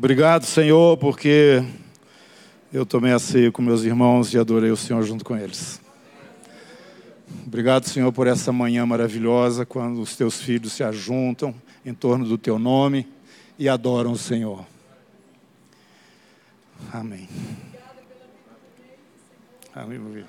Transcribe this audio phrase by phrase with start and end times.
[0.00, 1.62] Obrigado, Senhor, porque
[2.72, 5.78] eu tomei a ceia com meus irmãos e adorei o Senhor junto com eles.
[7.46, 12.38] Obrigado, Senhor, por essa manhã maravilhosa, quando os teus filhos se ajuntam em torno do
[12.38, 13.06] teu nome
[13.58, 14.64] e adoram o Senhor.
[16.90, 17.28] Amém.
[19.74, 20.24] Amém.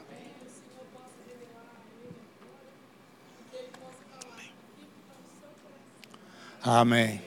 [6.61, 7.21] Amém.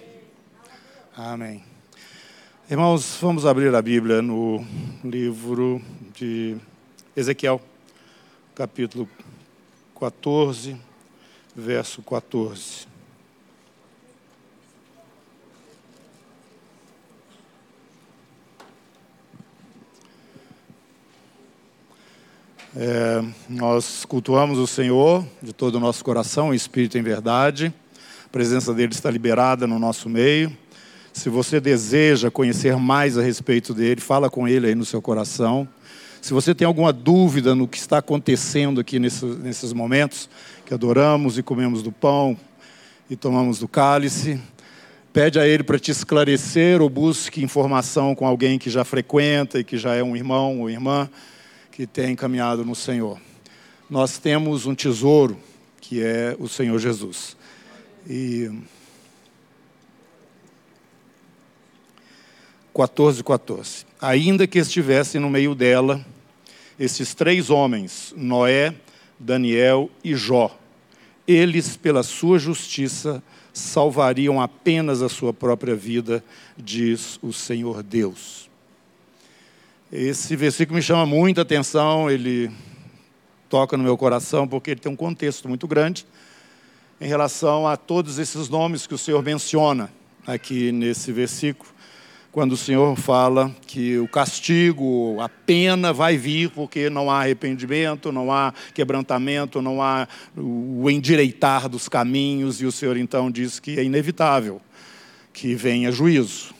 [1.16, 1.73] Amém.
[2.70, 4.64] Irmãos, vamos abrir a Bíblia no
[5.04, 5.82] livro
[6.16, 6.56] de
[7.14, 7.60] Ezequiel,
[8.54, 9.06] capítulo
[10.00, 10.74] 14,
[11.54, 12.86] verso 14.
[22.74, 27.74] É, nós cultuamos o Senhor de todo o nosso coração, espírito em verdade.
[28.24, 30.63] A presença dele está liberada no nosso meio.
[31.14, 35.66] Se você deseja conhecer mais a respeito dele, fala com ele aí no seu coração.
[36.20, 40.28] Se você tem alguma dúvida no que está acontecendo aqui nesses, momentos,
[40.66, 42.36] que adoramos e comemos do pão
[43.08, 44.40] e tomamos do cálice,
[45.12, 49.64] pede a ele para te esclarecer ou busque informação com alguém que já frequenta e
[49.64, 51.08] que já é um irmão ou irmã
[51.70, 53.20] que tem caminhado no Senhor.
[53.88, 55.38] Nós temos um tesouro
[55.80, 57.36] que é o Senhor Jesus.
[58.10, 58.50] E
[62.74, 63.86] 14, 14.
[64.00, 66.04] Ainda que estivessem no meio dela
[66.78, 68.74] esses três homens, Noé,
[69.18, 70.58] Daniel e Jó,
[71.26, 73.22] eles, pela sua justiça,
[73.52, 76.22] salvariam apenas a sua própria vida,
[76.56, 78.50] diz o Senhor Deus.
[79.92, 82.50] Esse versículo me chama muita atenção, ele
[83.48, 86.04] toca no meu coração, porque ele tem um contexto muito grande
[87.00, 89.90] em relação a todos esses nomes que o Senhor menciona
[90.26, 91.70] aqui nesse versículo,
[92.34, 98.10] quando o Senhor fala que o castigo, a pena vai vir porque não há arrependimento,
[98.10, 103.78] não há quebrantamento, não há o endireitar dos caminhos, e o Senhor então diz que
[103.78, 104.60] é inevitável
[105.32, 106.52] que venha juízo.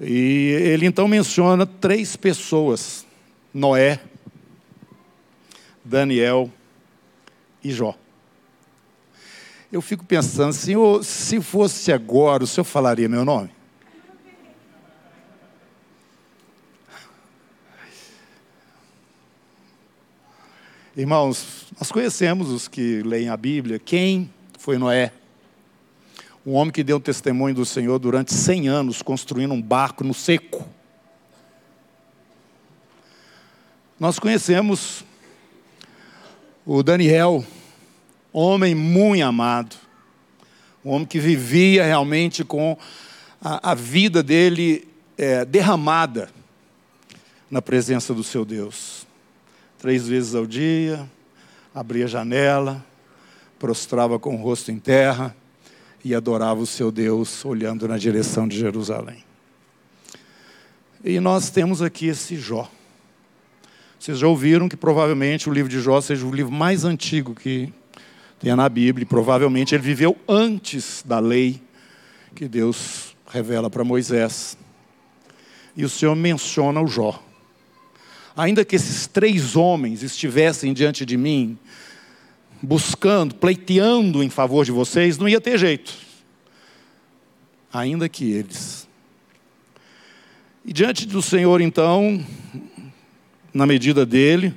[0.00, 3.04] E ele então menciona três pessoas:
[3.52, 4.00] Noé,
[5.84, 6.50] Daniel
[7.62, 7.94] e Jó.
[9.70, 13.59] Eu fico pensando, Senhor, se fosse agora, o senhor falaria meu nome?
[20.96, 23.78] Irmãos, nós conhecemos os que leem a Bíblia.
[23.78, 25.12] Quem foi Noé?
[26.44, 30.66] um homem que deu testemunho do Senhor durante 100 anos, construindo um barco no seco.
[33.98, 35.04] Nós conhecemos
[36.64, 37.44] o Daniel,
[38.32, 39.76] homem muito amado,
[40.82, 42.76] um homem que vivia realmente com
[43.40, 46.30] a, a vida dele é, derramada
[47.50, 49.06] na presença do seu Deus.
[49.80, 51.10] Três vezes ao dia,
[51.74, 52.84] abria a janela,
[53.58, 55.34] prostrava com o rosto em terra,
[56.04, 59.24] e adorava o seu Deus olhando na direção de Jerusalém.
[61.02, 62.70] E nós temos aqui esse Jó.
[63.98, 67.72] Vocês já ouviram que provavelmente o livro de Jó seja o livro mais antigo que
[68.38, 71.58] tenha na Bíblia, e provavelmente ele viveu antes da lei
[72.34, 74.58] que Deus revela para Moisés.
[75.74, 77.29] E o Senhor menciona o Jó.
[78.40, 81.58] Ainda que esses três homens estivessem diante de mim,
[82.62, 85.92] buscando, pleiteando em favor de vocês, não ia ter jeito.
[87.70, 88.88] Ainda que eles.
[90.64, 92.24] E diante do Senhor, então,
[93.52, 94.54] na medida dele,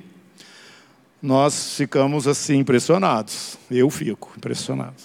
[1.20, 3.58] nós ficamos assim impressionados.
[3.70, 4.96] Eu fico impressionado.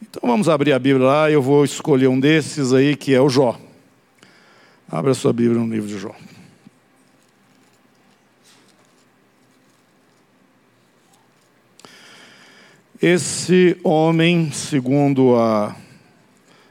[0.00, 3.28] Então vamos abrir a Bíblia lá, eu vou escolher um desses aí que é o
[3.28, 3.60] Jó.
[4.90, 6.16] Abra sua Bíblia no livro de Jó.
[13.00, 15.76] Esse homem, segundo a,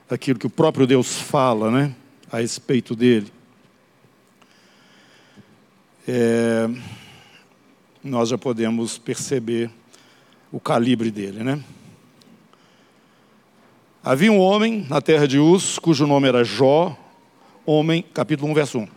[0.10, 1.96] aquilo que o próprio Deus fala né,
[2.30, 3.32] a respeito dele,
[6.06, 6.70] é,
[8.04, 9.72] nós já podemos perceber
[10.52, 11.46] o calibre dele.
[11.46, 11.64] Né?
[14.04, 16.94] Havia um homem na terra de Uz, cujo nome era Jó,
[17.66, 18.88] homem, capítulo 1, verso 1.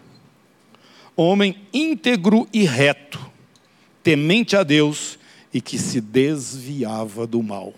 [1.14, 3.20] Homem íntegro e reto,
[4.02, 5.19] temente a Deus
[5.52, 7.74] e que se desviava do mal.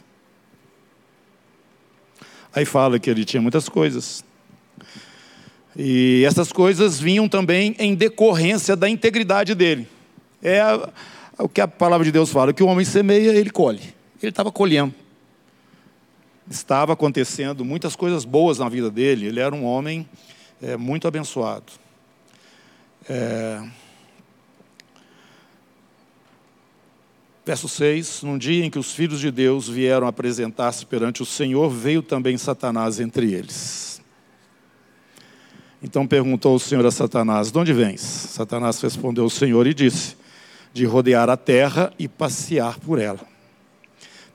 [2.54, 4.24] Aí fala que ele tinha muitas coisas.
[5.74, 9.88] E essas coisas vinham também em decorrência da integridade dele.
[10.42, 10.60] É
[11.38, 13.94] o que a palavra de Deus fala, que o homem semeia, ele colhe.
[14.22, 14.94] Ele estava colhendo.
[16.50, 19.26] Estava acontecendo muitas coisas boas na vida dele.
[19.26, 20.06] Ele era um homem
[20.62, 21.72] é muito abençoado.
[23.08, 23.60] É...
[27.44, 31.68] Verso 6: Num dia em que os filhos de Deus vieram apresentar-se perante o Senhor,
[31.68, 34.00] veio também Satanás entre eles.
[35.82, 38.00] Então perguntou o Senhor a Satanás: De onde vens?
[38.00, 40.16] Satanás respondeu ao Senhor e disse:
[40.72, 43.20] De rodear a terra e passear por ela.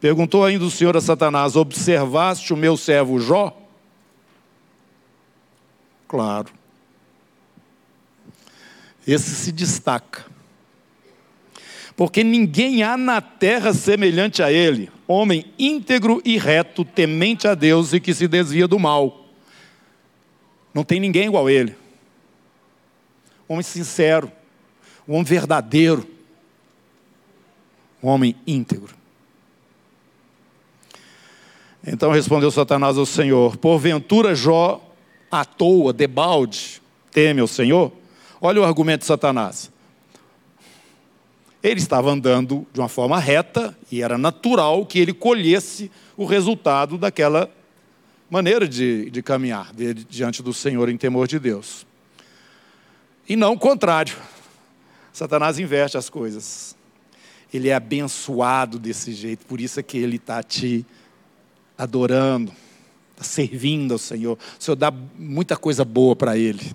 [0.02, 3.58] Perguntou ainda o Senhor a Satanás: Observaste o meu servo Jó?
[6.08, 6.50] Claro.
[9.08, 10.26] Esse se destaca.
[11.98, 17.92] Porque ninguém há na terra semelhante a ele, homem íntegro e reto, temente a Deus
[17.92, 19.26] e que se desvia do mal.
[20.72, 21.76] Não tem ninguém igual a ele.
[23.48, 24.32] Homem sincero,
[25.08, 26.08] um homem verdadeiro,
[28.04, 28.94] um homem íntegro.
[31.84, 34.88] Então respondeu Satanás ao Senhor: Porventura Jó,
[35.32, 36.80] à toa, debalde,
[37.12, 37.92] teme ao Senhor?
[38.40, 39.72] Olha o argumento de Satanás.
[41.68, 46.98] Ele estava andando de uma forma reta e era natural que ele colhesse o resultado
[46.98, 47.52] daquela
[48.30, 51.86] maneira de, de caminhar de, diante do Senhor em temor de Deus.
[53.28, 54.16] E não o contrário.
[55.12, 56.74] Satanás inverte as coisas.
[57.54, 60.86] Ele é abençoado desse jeito, por isso é que ele está te
[61.78, 62.54] adorando,
[63.12, 64.38] está servindo ao Senhor.
[64.58, 66.72] O Senhor dá muita coisa boa para ele.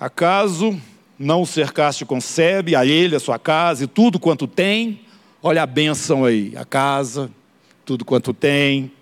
[0.00, 0.80] Acaso
[1.18, 5.00] não o cercaste com sebe, a ele, a sua casa e tudo quanto tem?
[5.42, 7.30] Olha a bênção aí, a casa,
[7.84, 8.92] tudo quanto tem.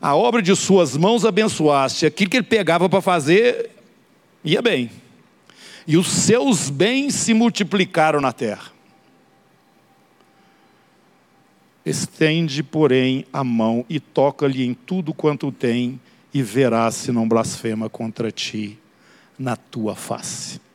[0.00, 2.04] A obra de suas mãos abençoaste.
[2.04, 3.70] Aquilo que ele pegava para fazer,
[4.44, 4.90] ia bem.
[5.86, 8.72] E os seus bens se multiplicaram na terra.
[11.84, 16.00] Estende, porém, a mão e toca-lhe em tudo quanto tem,
[16.34, 18.76] e verás se não blasfema contra ti
[19.38, 20.65] na tua face.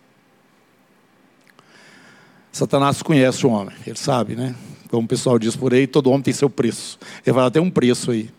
[2.51, 4.55] Satanás conhece o homem, ele sabe, né?
[4.89, 6.99] Como o pessoal diz por aí, todo homem tem seu preço.
[7.25, 8.29] Ele vai ter um preço aí.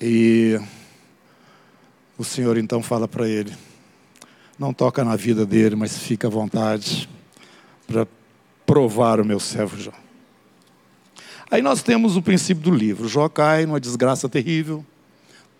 [0.00, 0.60] E
[2.16, 3.52] o Senhor então fala para ele:
[4.56, 7.08] não toca na vida dele, mas fica à vontade
[7.88, 8.06] para
[8.64, 9.92] provar o meu servo Jó.
[11.50, 13.08] Aí nós temos o princípio do livro.
[13.08, 14.84] Jó cai numa desgraça terrível,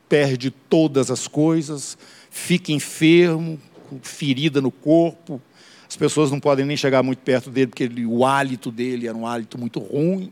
[0.08, 1.98] perde todas as coisas,
[2.30, 3.58] fica enfermo,
[3.88, 5.40] com ferida no corpo,
[5.88, 9.16] as pessoas não podem nem chegar muito perto dele, porque ele, o hálito dele era
[9.16, 10.30] um hálito muito ruim.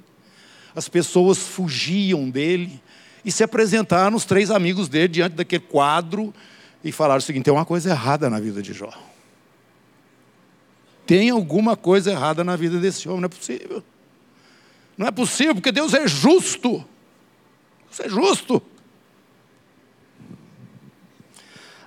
[0.75, 2.81] As pessoas fugiam dele
[3.25, 6.35] e se apresentaram os três amigos dele diante daquele quadro
[6.85, 8.93] e falaram o seguinte: tem uma coisa errada na vida de Jó.
[11.07, 13.83] Tem alguma coisa errada na vida desse homem, não é possível.
[14.99, 16.85] Não é possível, porque Deus é justo.
[17.87, 18.63] Deus é justo.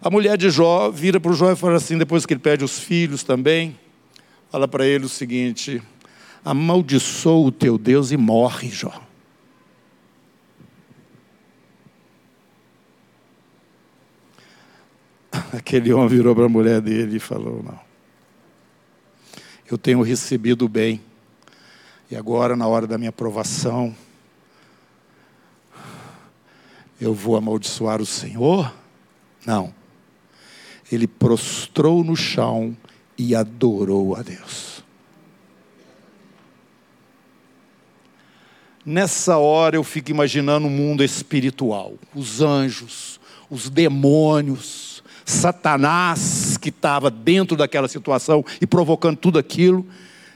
[0.01, 2.63] A mulher de Jó vira para o Jó e fala assim, depois que ele perde
[2.63, 3.77] os filhos também,
[4.49, 5.83] fala para ele o seguinte:
[6.43, 8.93] amaldiçoa o teu Deus e morre, Jó.
[15.51, 17.79] Aquele homem virou para a mulher dele e falou: Não,
[19.69, 21.01] eu tenho recebido o bem,
[22.09, 23.93] e agora, na hora da minha provação,
[27.01, 28.73] eu vou amaldiçoar o Senhor?
[29.45, 29.77] Não
[30.91, 32.75] ele prostrou no chão
[33.17, 34.83] e adorou a Deus.
[38.85, 43.19] Nessa hora eu fico imaginando o mundo espiritual, os anjos,
[43.49, 49.85] os demônios, Satanás que estava dentro daquela situação e provocando tudo aquilo,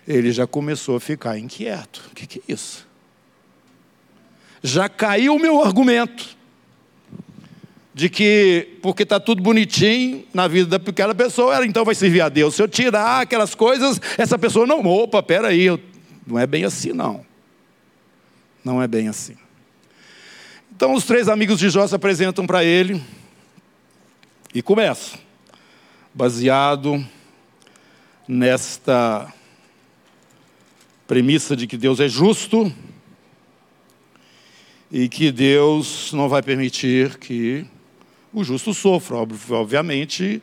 [0.08, 2.04] ele já começou a ficar inquieto.
[2.12, 2.88] O que, que é isso?
[4.62, 6.38] Já caiu o meu argumento
[7.94, 12.30] de que, porque está tudo bonitinho na vida daquela pessoa, ela então vai servir a
[12.30, 12.56] Deus.
[12.56, 15.68] Se eu tirar aquelas coisas, essa pessoa não, opa, peraí,
[16.26, 17.24] não é bem assim não.
[18.64, 19.36] Não é bem assim.
[20.76, 23.02] Então os três amigos de Jó se apresentam para ele
[24.56, 25.20] e começam,
[26.14, 27.06] baseado
[28.28, 29.32] nesta
[31.06, 32.74] premissa de que Deus é justo
[34.92, 37.68] e que Deus não vai permitir que
[38.34, 39.18] o justo sofra.
[39.18, 40.42] Obviamente,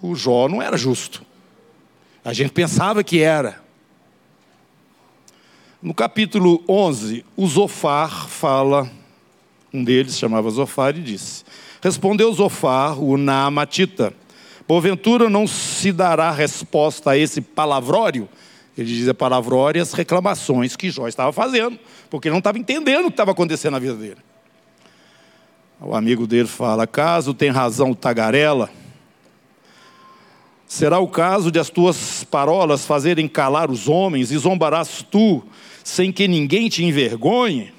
[0.00, 1.24] o Jó não era justo.
[2.24, 3.60] A gente pensava que era.
[5.82, 8.88] No capítulo 11, o Zofar fala,
[9.74, 11.42] um deles chamava Zofar e disse:
[11.82, 14.14] Respondeu Zofar, o Naamatita,
[14.68, 18.28] porventura não se dará resposta a esse palavrório?
[18.78, 23.08] Ele dizia palavrório as reclamações que Jó estava fazendo, porque ele não estava entendendo o
[23.08, 24.18] que estava acontecendo na vida dele.
[25.84, 28.70] O amigo dele fala: Caso tem razão o tagarela,
[30.64, 35.42] será o caso de as tuas parolas fazerem calar os homens e zombarás tu,
[35.82, 37.72] sem que ninguém te envergonhe?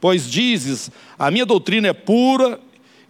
[0.00, 2.58] Pois dizes: A minha doutrina é pura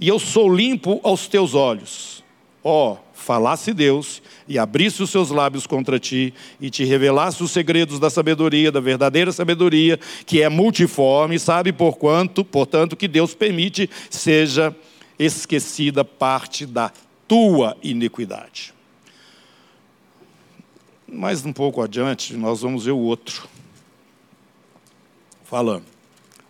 [0.01, 2.25] e eu sou limpo aos teus olhos.
[2.65, 7.51] Ó, oh, falasse Deus e abrisse os seus lábios contra ti e te revelasse os
[7.51, 13.35] segredos da sabedoria, da verdadeira sabedoria, que é multiforme, sabe por quanto, portanto, que Deus
[13.35, 14.75] permite seja
[15.19, 16.93] esquecida parte da
[17.27, 18.75] tua iniquidade.
[21.07, 23.49] Mais um pouco adiante, nós vamos ver o outro
[25.45, 25.85] falando,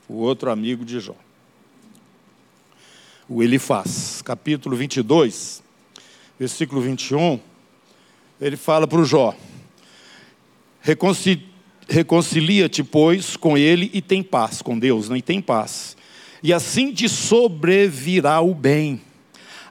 [0.09, 1.17] o outro amigo de Jó.
[3.29, 5.62] O Elifaz, capítulo 22,
[6.43, 7.39] versículo 21
[8.41, 9.33] ele fala para o Jó:
[11.89, 15.19] reconcilia-te, pois, com ele e tem paz, com Deus, né?
[15.19, 15.97] e tem paz.
[16.43, 19.01] E assim te sobrevirá o bem.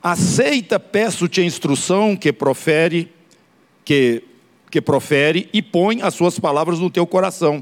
[0.01, 3.11] Aceita, peço-te a instrução que profere,
[3.83, 4.23] que,
[4.71, 7.61] que profere e põe as suas palavras no teu coração.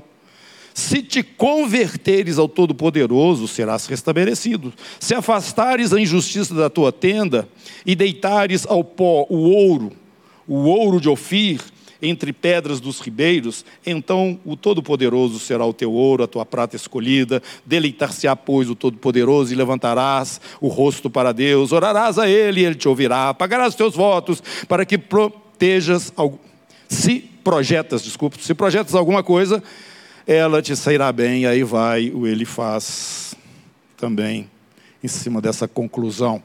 [0.80, 4.74] Se te converteres ao Todo-Poderoso, serás restabelecido.
[4.98, 7.50] Se afastares a injustiça da tua tenda
[7.86, 9.92] e deitares ao pó o ouro,
[10.48, 11.60] o ouro de Ofir
[12.02, 17.44] entre pedras dos ribeiros, então o Todo-Poderoso será o teu ouro, a tua prata escolhida.
[17.66, 22.76] Deleitar-se-á, pois, o Todo-Poderoso, e levantarás o rosto para Deus, orarás a Ele, e Ele
[22.76, 26.14] te ouvirá, pagarás teus votos, para que protejas,
[26.88, 29.62] se projetas, desculpa, se projetas alguma coisa,
[30.34, 33.36] ela te sairá bem, aí vai o Ele faz
[33.98, 34.50] também
[35.04, 36.42] em cima dessa conclusão.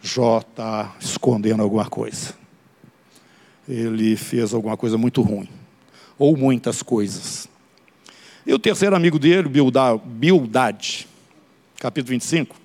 [0.00, 2.42] Jó está escondendo alguma coisa
[3.68, 5.48] ele fez alguma coisa muito ruim,
[6.18, 7.48] ou muitas coisas.
[8.46, 11.06] E o terceiro amigo dele, Bildad,
[11.76, 12.56] capítulo 25,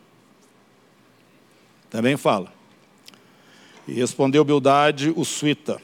[1.89, 2.51] também fala.
[3.87, 5.79] E respondeu Bildad, o suíta: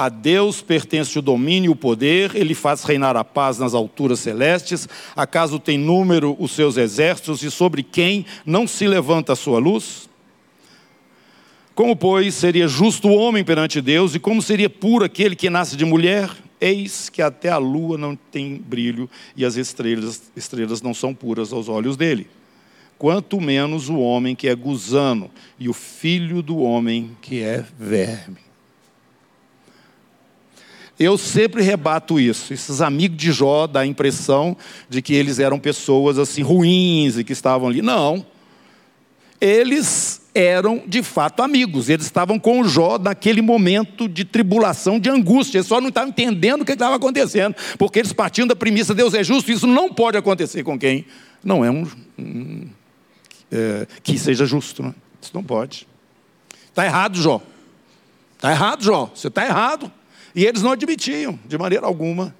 [0.00, 4.18] A Deus pertence o domínio e o poder, ele faz reinar a paz nas alturas
[4.18, 4.88] celestes.
[5.14, 10.08] Acaso tem número os seus exércitos e sobre quem não se levanta a sua luz?
[11.74, 15.76] Como, pois, seria justo o homem perante Deus, e como seria puro aquele que nasce
[15.76, 16.30] de mulher?
[16.58, 21.52] Eis que até a lua não tem brilho e as estrelas, estrelas não são puras
[21.52, 22.26] aos olhos dele.
[22.96, 28.49] Quanto menos o homem que é gusano e o filho do homem que é verme.
[31.00, 32.52] Eu sempre rebato isso.
[32.52, 34.54] Esses amigos de Jó dão a impressão
[34.86, 37.80] de que eles eram pessoas assim ruins e que estavam ali.
[37.80, 38.26] Não.
[39.40, 41.88] Eles eram de fato amigos.
[41.88, 45.56] Eles estavam com o Jó naquele momento de tribulação, de angústia.
[45.56, 49.14] Eles só não estavam entendendo o que estava acontecendo, porque eles partiam da premissa: Deus
[49.14, 51.06] é justo, isso não pode acontecer com quem
[51.42, 51.88] não é um.
[52.18, 52.68] um
[53.50, 54.82] é, que seja justo.
[54.82, 54.94] Né?
[55.22, 55.88] Isso não pode.
[56.68, 57.40] Está errado, Jó.
[58.36, 59.10] Está errado, Jó.
[59.14, 59.90] Você está errado.
[60.34, 62.34] E eles não admitiam, de maneira alguma,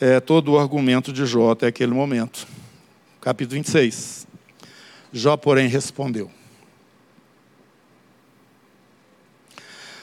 [0.00, 2.46] é, todo o argumento de Jó até aquele momento.
[3.20, 4.26] Capítulo 26.
[5.12, 6.30] Jó, porém, respondeu.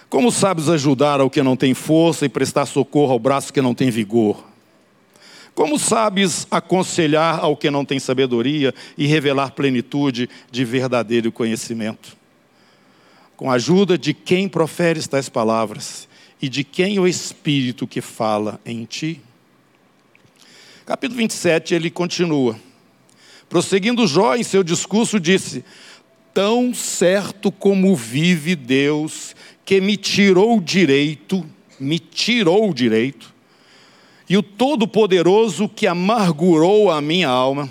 [0.09, 3.75] Como sabes ajudar ao que não tem força e prestar socorro ao braço que não
[3.75, 4.43] tem vigor?
[5.53, 12.17] Como sabes aconselhar ao que não tem sabedoria e revelar plenitude de verdadeiro conhecimento?
[13.35, 16.08] Com a ajuda de quem profere tais palavras
[16.41, 19.21] e de quem o Espírito que fala em ti?
[20.85, 22.59] Capítulo 27, ele continua.
[23.47, 25.63] Prosseguindo Jó em seu discurso, disse:
[26.33, 31.45] Tão certo como vive Deus, que me tirou o direito,
[31.79, 33.33] me tirou o direito,
[34.29, 37.69] e o Todo-Poderoso que amargurou a minha alma.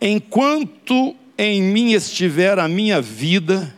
[0.00, 3.76] Enquanto em mim estiver a minha vida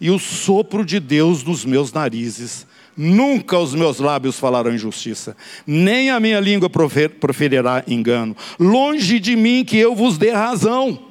[0.00, 2.66] e o sopro de Deus nos meus narizes,
[2.96, 8.36] nunca os meus lábios falarão injustiça, nem a minha língua proferirá engano.
[8.58, 11.10] Longe de mim que eu vos dê razão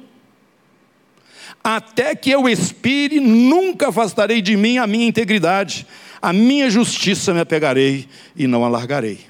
[1.62, 5.86] até que eu expire, nunca afastarei de mim a minha integridade,
[6.20, 9.20] a minha justiça me apegarei e não alargarei.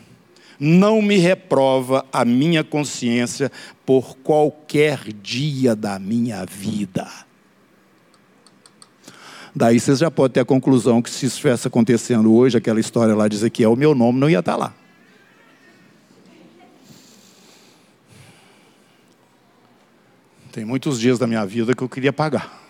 [0.58, 3.50] Não me reprova a minha consciência
[3.86, 7.08] por qualquer dia da minha vida.
[9.54, 13.14] Daí vocês já podem ter a conclusão que se isso estivesse acontecendo hoje, aquela história
[13.14, 14.72] lá de Ezequiel, o meu nome não ia estar lá.
[20.52, 22.60] Tem muitos dias da minha vida que eu queria pagar.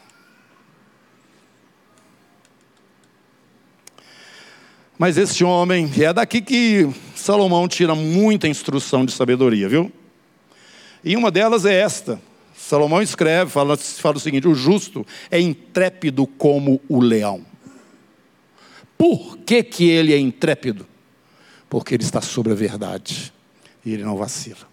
[4.98, 9.90] Mas esse homem, é daqui que Salomão tira muita instrução de sabedoria, viu?
[11.02, 12.20] E uma delas é esta.
[12.70, 17.44] Salomão escreve, fala, fala o seguinte: o justo é intrépido como o leão.
[18.96, 20.86] Por que, que ele é intrépido?
[21.68, 23.32] Porque ele está sobre a verdade
[23.84, 24.68] e ele não vacila.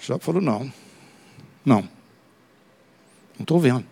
[0.00, 0.72] Já falou: não,
[1.62, 1.90] não, não
[3.40, 3.84] estou vendo.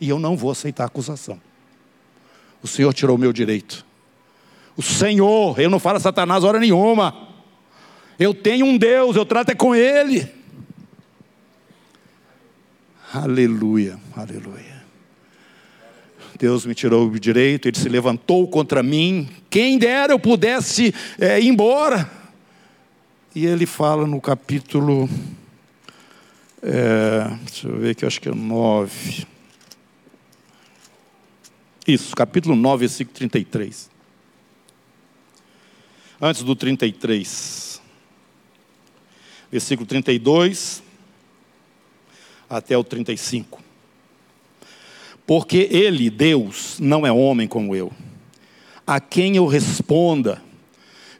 [0.00, 1.38] E eu não vou aceitar a acusação.
[2.62, 3.84] O Senhor tirou o meu direito.
[4.74, 7.33] O Senhor, eu não falo Satanás hora nenhuma.
[8.18, 10.28] Eu tenho um Deus, eu trato é com Ele.
[13.12, 14.74] Aleluia, aleluia.
[16.38, 19.28] Deus me tirou o direito, Ele se levantou contra mim.
[19.48, 22.10] Quem dera eu pudesse é, ir embora.
[23.34, 25.08] E Ele fala no capítulo.
[26.62, 29.26] É, deixa eu ver que acho que é 9.
[31.86, 33.90] Isso, capítulo 9, versículo 33.
[36.20, 37.73] Antes do 33.
[39.54, 40.82] Versículo 32
[42.50, 43.62] até o 35.
[45.24, 47.92] Porque ele, Deus, não é homem como eu,
[48.84, 50.42] a quem eu responda,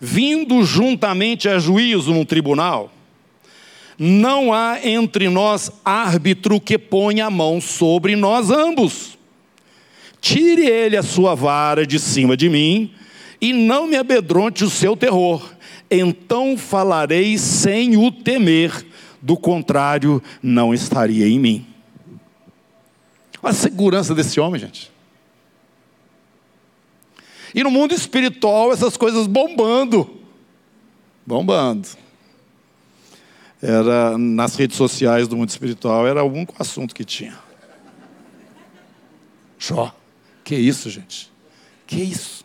[0.00, 2.92] vindo juntamente a juízo num tribunal,
[3.96, 9.16] não há entre nós árbitro que ponha a mão sobre nós ambos.
[10.20, 12.92] Tire ele a sua vara de cima de mim,
[13.40, 15.53] e não me amedronte o seu terror.
[15.94, 18.84] Então falarei sem o temer,
[19.22, 21.66] do contrário, não estaria em mim.
[23.42, 24.92] Olha a segurança desse homem, gente.
[27.54, 30.10] E no mundo espiritual, essas coisas bombando.
[31.24, 31.88] Bombando.
[33.62, 37.38] Era nas redes sociais do mundo espiritual, era o único assunto que tinha.
[39.58, 39.94] Jó.
[40.42, 41.32] Que isso, gente?
[41.86, 42.43] Que isso?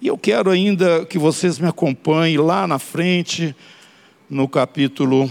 [0.00, 3.54] E eu quero ainda que vocês me acompanhem lá na frente,
[4.28, 5.30] no capítulo.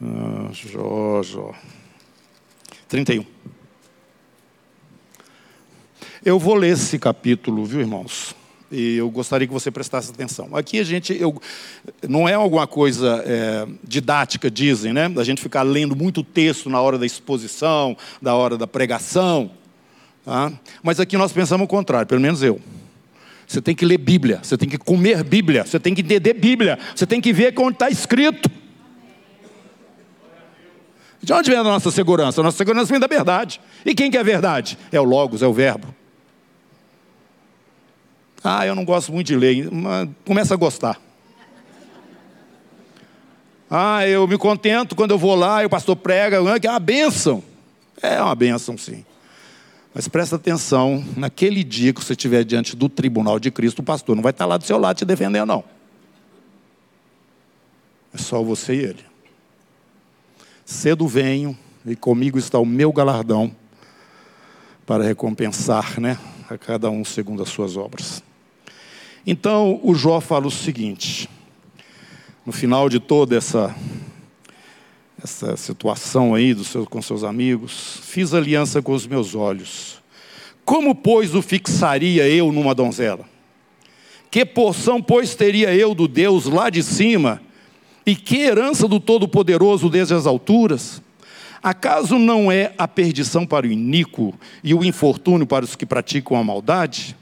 [0.00, 1.54] Ah, Jó, Jó.
[2.88, 3.24] 31.
[6.24, 8.34] Eu vou ler esse capítulo, viu, irmãos?
[8.72, 10.56] E eu gostaria que você prestasse atenção.
[10.56, 11.40] Aqui a gente, eu,
[12.08, 15.12] não é alguma coisa é, didática, dizem, né?
[15.18, 19.50] A gente ficar lendo muito texto na hora da exposição, da hora da pregação.
[20.24, 20.50] Tá?
[20.82, 22.58] Mas aqui nós pensamos o contrário, pelo menos eu.
[23.46, 26.78] Você tem que ler Bíblia, você tem que comer Bíblia, você tem que entender Bíblia,
[26.96, 28.50] você tem que ver onde está escrito.
[31.22, 32.40] De onde vem a nossa segurança?
[32.40, 33.60] A nossa segurança vem da verdade.
[33.84, 34.78] E quem que é a verdade?
[34.90, 35.94] É o Logos, é o Verbo.
[38.42, 39.68] Ah, eu não gosto muito de ler,
[40.24, 41.00] começa a gostar.
[43.70, 46.80] Ah, eu me contento quando eu vou lá e o pastor prega, que é uma
[46.80, 47.42] bênção.
[48.02, 49.04] É uma bênção, sim.
[49.94, 54.16] Mas presta atenção, naquele dia que você estiver diante do tribunal de Cristo, o pastor
[54.16, 55.64] não vai estar lá do seu lado te defendendo, não.
[58.12, 59.04] É só você e ele.
[60.64, 63.54] Cedo venho e comigo está o meu galardão
[64.84, 66.18] para recompensar, né,
[66.50, 68.22] a cada um segundo as suas obras.
[69.26, 71.28] Então o Jó fala o seguinte,
[72.44, 73.74] no final de toda essa,
[75.22, 80.02] essa situação aí do seu, com seus amigos, fiz aliança com os meus olhos.
[80.64, 83.24] Como, pois, o fixaria eu numa donzela?
[84.28, 87.40] Que porção, pois, teria eu do Deus lá de cima?
[88.04, 91.00] E que herança do Todo-Poderoso desde as alturas?
[91.62, 96.36] Acaso não é a perdição para o iníquo e o infortúnio para os que praticam
[96.36, 97.16] a maldade?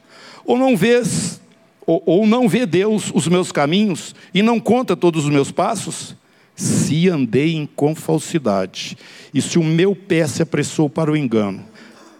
[0.46, 1.40] Ou não vês
[1.86, 6.14] ou, ou não vê Deus os meus caminhos e não conta todos os meus passos?
[6.54, 8.96] Se andei em com falsidade,
[9.32, 11.64] e se o meu pé se apressou para o engano,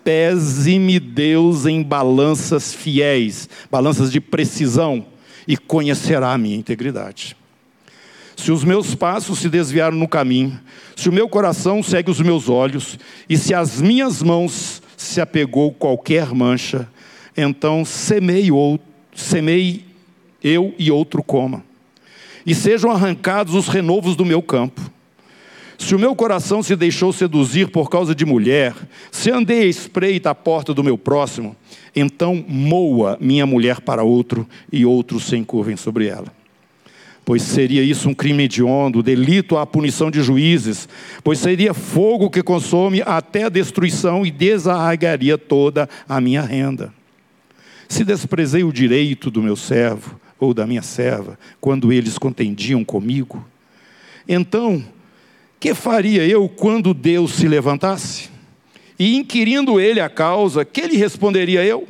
[0.03, 5.05] pese-me Deus em balanças fiéis, balanças de precisão,
[5.47, 7.37] e conhecerá a minha integridade.
[8.37, 10.59] Se os meus passos se desviaram no caminho,
[10.97, 15.73] se o meu coração segue os meus olhos, e se as minhas mãos se apegou
[15.73, 16.89] qualquer mancha,
[17.37, 18.90] então semei outro
[19.21, 19.85] semei
[20.43, 21.63] eu e outro coma,
[22.47, 24.81] e sejam arrancados os renovos do meu campo.
[25.79, 28.75] Se o meu coração se deixou seduzir por causa de mulher,
[29.11, 31.57] se andei à espreita à porta do meu próximo,
[31.97, 36.27] então moa minha mulher para outro e outros se encurvem sobre ela.
[37.25, 40.89] Pois seria isso um crime hediondo, delito à punição de juízes,
[41.25, 46.93] pois seria fogo que consome até a destruição e desarraigaria toda a minha renda.
[47.91, 53.45] Se desprezei o direito do meu servo ou da minha serva, quando eles contendiam comigo,
[54.29, 54.83] então,
[55.59, 58.31] que faria eu quando Deus se levantasse?
[58.97, 61.89] E inquirindo ele a causa, que lhe responderia eu?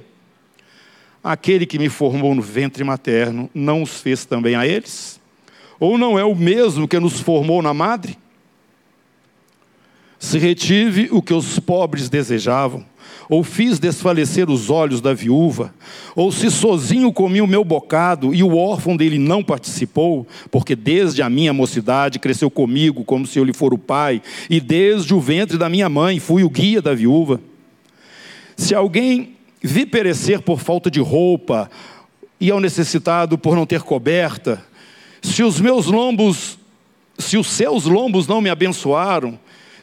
[1.23, 5.21] Aquele que me formou no ventre materno não os fez também a eles?
[5.79, 8.19] Ou não é o mesmo que nos formou na madre?
[10.19, 12.87] Se retive o que os pobres desejavam,
[13.31, 15.73] ou fiz desfalecer os olhos da viúva,
[16.17, 21.23] ou se sozinho comi o meu bocado e o órfão dele não participou, porque desde
[21.23, 25.21] a minha mocidade cresceu comigo como se eu lhe for o pai, e desde o
[25.21, 27.41] ventre da minha mãe fui o guia da viúva.
[28.57, 31.71] Se alguém vi perecer por falta de roupa,
[32.41, 34.61] e ao necessitado por não ter coberta,
[35.23, 36.59] se os meus lombos,
[37.17, 39.39] se os seus lombos não me abençoaram,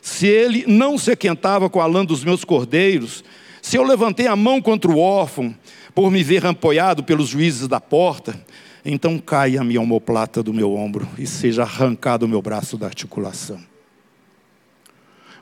[0.07, 3.25] se ele não se aquentava com a lã dos meus cordeiros,
[3.61, 5.53] se eu levantei a mão contra o órfão,
[5.93, 8.41] por me ver apoiado pelos juízes da porta,
[8.85, 12.87] então caia a minha omoplata do meu ombro e seja arrancado o meu braço da
[12.87, 13.59] articulação.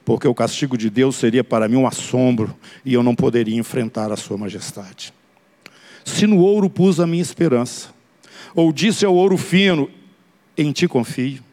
[0.03, 4.11] Porque o castigo de Deus seria para mim um assombro e eu não poderia enfrentar
[4.11, 5.13] a sua majestade.
[6.03, 7.89] Se no ouro pus a minha esperança,
[8.55, 9.91] ou disse ao ouro fino,
[10.57, 11.43] em ti confio,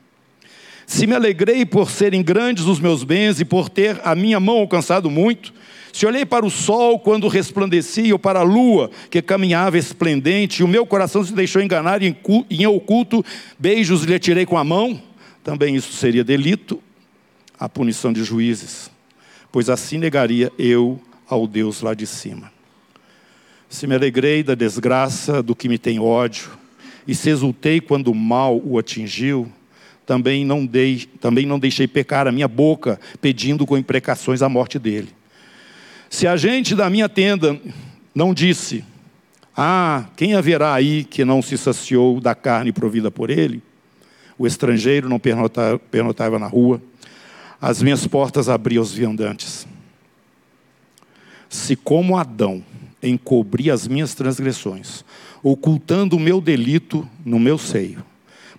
[0.87, 4.59] se me alegrei por serem grandes os meus bens e por ter a minha mão
[4.59, 5.53] alcançado muito,
[5.93, 10.65] se olhei para o sol quando resplandecia, ou para a lua que caminhava esplendente, e
[10.65, 12.17] o meu coração se deixou enganar e
[12.51, 13.25] em oculto
[13.59, 15.01] beijos lhe tirei com a mão,
[15.45, 16.83] também isso seria delito,
[17.59, 18.91] a punição de juízes,
[19.53, 22.51] pois assim negaria eu ao Deus lá de cima.
[23.69, 26.51] Se me alegrei da desgraça do que me tem ódio,
[27.07, 29.51] e se exultei quando o mal o atingiu,
[30.07, 34.79] também não, dei, também não deixei pecar a minha boca, pedindo com imprecações a morte
[34.79, 35.09] dele.
[36.11, 37.59] Se a gente da minha tenda
[38.15, 38.85] não disse,
[39.57, 43.63] ah, quem haverá aí que não se saciou da carne provida por ele?
[44.39, 46.83] O estrangeiro não pernotava, pernotava na rua,
[47.61, 49.67] as minhas portas abriam aos viandantes.
[51.49, 52.65] Se como Adão
[53.03, 55.05] encobri as minhas transgressões,
[55.43, 58.05] ocultando o meu delito no meu seio,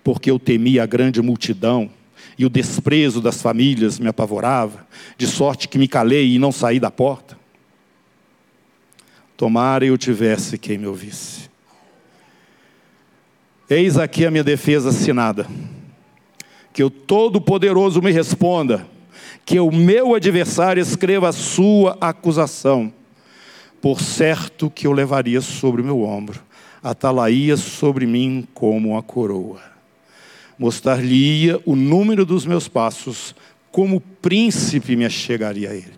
[0.04, 1.90] porque eu temia a grande multidão,
[2.38, 4.86] e o desprezo das famílias me apavorava,
[5.16, 7.38] de sorte que me calei e não saí da porta.
[9.36, 11.48] Tomara eu tivesse quem me ouvisse.
[13.68, 15.46] Eis aqui a minha defesa assinada.
[16.72, 18.86] Que o Todo-Poderoso me responda,
[19.44, 22.92] que o meu adversário escreva a sua acusação.
[23.80, 26.42] Por certo que eu levaria sobre o meu ombro,
[26.82, 29.73] atalaia sobre mim como a coroa
[30.58, 33.34] mostrar-lhe-ia o número dos meus passos,
[33.70, 35.94] como príncipe me achegaria a ele.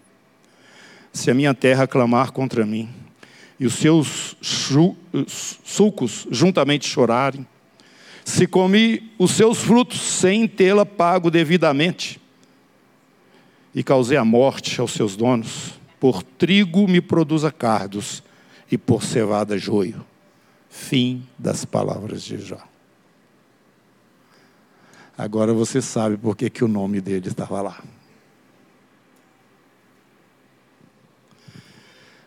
[1.12, 2.88] Se a minha terra clamar contra mim,
[3.58, 4.36] e os seus
[5.64, 7.46] sulcos juntamente chorarem,
[8.24, 12.20] se comi os seus frutos sem tê-la pago devidamente,
[13.74, 18.22] e causei a morte aos seus donos, por trigo me produza cardos,
[18.70, 20.04] e por cevada joio.
[20.68, 22.58] Fim das palavras de Jó.
[25.16, 27.82] Agora você sabe por que, que o nome dele estava lá.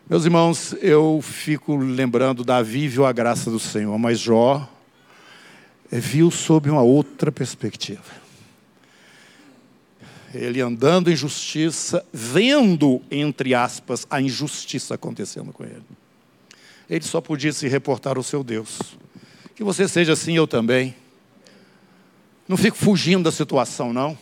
[0.08, 4.68] Meus irmãos, eu fico lembrando, Davi viu a graça do Senhor, mas Jó
[5.88, 8.20] viu sob uma outra perspectiva.
[10.34, 15.82] Ele andando em justiça, vendo, entre aspas, a injustiça acontecendo com ele.
[16.88, 18.96] Ele só podia se reportar ao seu Deus.
[19.54, 20.94] Que você seja assim, eu também.
[22.50, 24.18] Não fico fugindo da situação, não.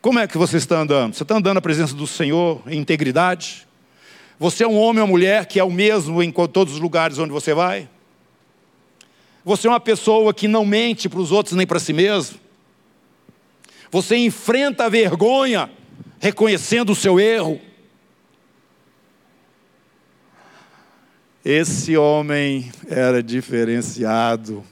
[0.00, 1.12] Como é que você está andando?
[1.12, 3.66] Você está andando na presença do Senhor em integridade?
[4.38, 7.32] Você é um homem ou mulher que é o mesmo em todos os lugares onde
[7.32, 7.88] você vai?
[9.44, 12.38] Você é uma pessoa que não mente para os outros nem para si mesmo?
[13.90, 15.68] Você enfrenta a vergonha
[16.20, 17.60] reconhecendo o seu erro?
[21.44, 24.64] Esse homem era diferenciado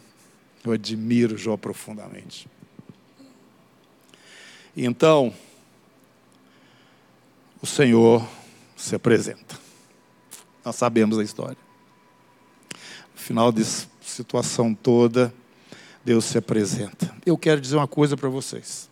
[0.69, 2.49] eu admiro Jó profundamente.
[4.77, 5.33] Então,
[7.63, 8.27] o Senhor
[8.77, 9.59] se apresenta.
[10.65, 11.57] Nós sabemos a história.
[13.15, 15.33] No final dessa situação toda,
[16.05, 17.15] Deus se apresenta.
[17.25, 18.91] Eu quero dizer uma coisa para vocês.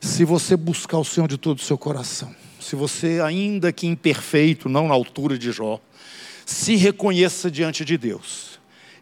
[0.00, 4.68] Se você buscar o Senhor de todo o seu coração, se você, ainda que imperfeito,
[4.68, 5.80] não na altura de Jó,
[6.44, 8.49] se reconheça diante de Deus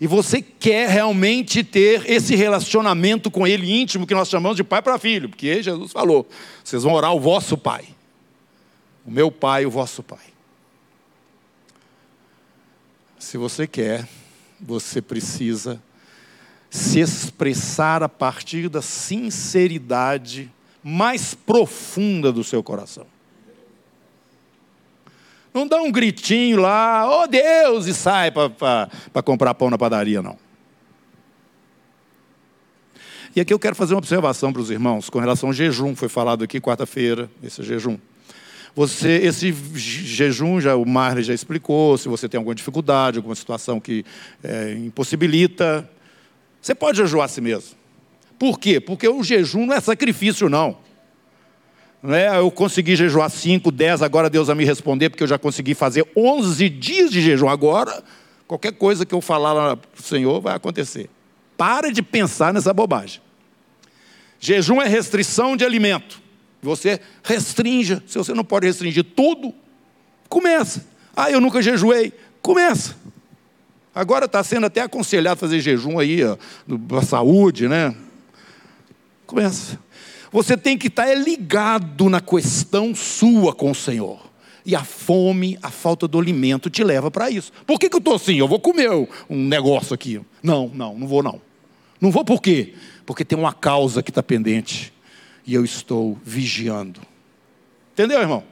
[0.00, 4.80] e você quer realmente ter esse relacionamento com Ele íntimo, que nós chamamos de pai
[4.80, 6.26] para filho, porque Jesus falou:
[6.62, 7.84] vocês vão orar o vosso pai,
[9.04, 10.26] o meu pai, o vosso pai.
[13.18, 14.08] Se você quer,
[14.60, 15.82] você precisa
[16.70, 23.06] se expressar a partir da sinceridade mais profunda do seu coração.
[25.52, 30.36] Não dá um gritinho lá, oh Deus, e sai para comprar pão na padaria, não.
[33.34, 35.94] E aqui eu quero fazer uma observação para os irmãos com relação ao jejum.
[35.94, 37.98] Foi falado aqui quarta-feira, esse jejum.
[38.74, 43.80] Você, esse jejum, já, o Marley já explicou, se você tem alguma dificuldade, alguma situação
[43.80, 44.04] que
[44.42, 45.88] é, impossibilita,
[46.60, 47.76] você pode jejuar a si mesmo.
[48.38, 48.80] Por quê?
[48.80, 50.76] Porque o jejum não é sacrifício, não.
[52.02, 55.38] Não é, eu consegui jejuar 5, 10, agora Deus vai me responder, porque eu já
[55.38, 57.48] consegui fazer 11 dias de jejum.
[57.48, 58.02] Agora,
[58.46, 61.10] qualquer coisa que eu falar lá para o Senhor vai acontecer.
[61.56, 63.20] Para de pensar nessa bobagem.
[64.38, 66.22] Jejum é restrição de alimento.
[66.62, 68.00] Você restringe.
[68.06, 69.52] Se você não pode restringir tudo,
[70.28, 70.86] começa.
[71.16, 72.12] Ah, eu nunca jejuei.
[72.40, 72.96] Começa.
[73.92, 77.92] Agora está sendo até aconselhado fazer jejum aí, a saúde, né?
[79.26, 79.78] Começa.
[80.30, 84.28] Você tem que estar tá ligado na questão sua com o Senhor.
[84.64, 87.50] E a fome, a falta do alimento te leva para isso.
[87.66, 88.36] Por que, que eu estou assim?
[88.36, 88.90] Eu vou comer
[89.28, 90.20] um negócio aqui.
[90.42, 91.40] Não, não, não vou não.
[92.00, 92.74] Não vou por quê?
[93.06, 94.92] Porque tem uma causa que está pendente.
[95.46, 97.00] E eu estou vigiando.
[97.94, 98.44] Entendeu, irmão?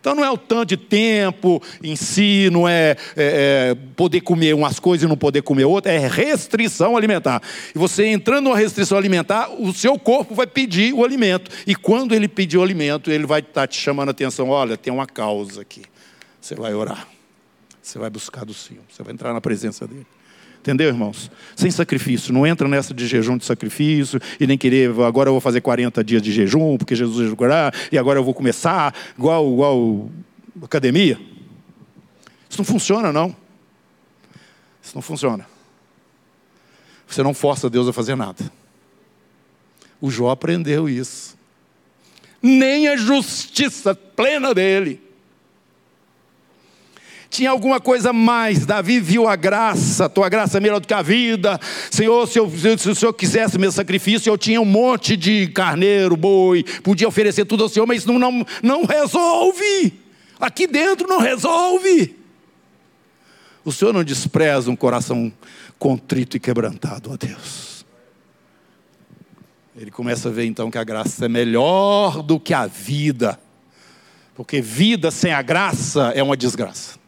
[0.00, 4.54] Então não é o tanto de tempo em si, não é, é, é, poder comer
[4.54, 7.42] umas coisas e não poder comer outras, é restrição alimentar.
[7.74, 11.50] E você entrando numa restrição alimentar, o seu corpo vai pedir o alimento.
[11.66, 14.76] E quando ele pedir o alimento, ele vai estar tá te chamando a atenção: olha,
[14.76, 15.82] tem uma causa aqui.
[16.40, 17.06] Você vai orar,
[17.82, 20.06] você vai buscar do Senhor, você vai entrar na presença dele.
[20.60, 21.30] Entendeu, irmãos?
[21.56, 22.32] Sem sacrifício.
[22.34, 26.04] Não entra nessa de jejum de sacrifício e nem querer, agora eu vou fazer 40
[26.04, 30.10] dias de jejum, porque Jesus jejuará, e agora eu vou começar, igual, igual
[30.62, 31.18] academia.
[32.48, 33.34] Isso não funciona, não.
[34.82, 35.46] Isso não funciona.
[37.06, 38.52] Você não força Deus a fazer nada.
[40.00, 41.38] O Jó aprendeu isso.
[42.42, 45.09] Nem a justiça plena dele
[47.30, 48.66] tinha alguma coisa mais.
[48.66, 51.58] Davi viu a graça, tua graça é melhor do que a vida.
[51.90, 56.16] Senhor, se, eu, se o Senhor quisesse meu sacrifício, eu tinha um monte de carneiro,
[56.16, 59.94] boi, podia oferecer tudo ao Senhor, mas não, não, não resolve.
[60.40, 62.16] Aqui dentro não resolve.
[63.64, 65.32] O Senhor não despreza um coração
[65.78, 67.84] contrito e quebrantado, ó Deus.
[69.76, 73.38] Ele começa a ver então que a graça é melhor do que a vida,
[74.34, 76.99] porque vida sem a graça é uma desgraça.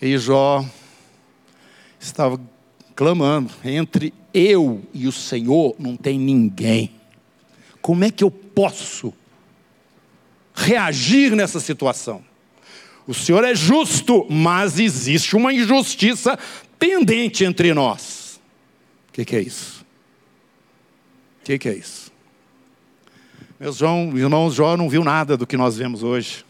[0.00, 0.64] E Jó
[1.98, 2.40] estava
[2.94, 6.92] clamando: entre eu e o Senhor não tem ninguém.
[7.80, 9.12] Como é que eu posso
[10.54, 12.22] reagir nessa situação?
[13.06, 16.38] O Senhor é justo, mas existe uma injustiça
[16.78, 18.38] pendente entre nós.
[19.08, 19.84] O que, que, é isso?
[21.40, 22.12] O que, que, é isso?
[23.58, 26.44] Meus irmãos, Jó não viu nada do que nós vemos hoje.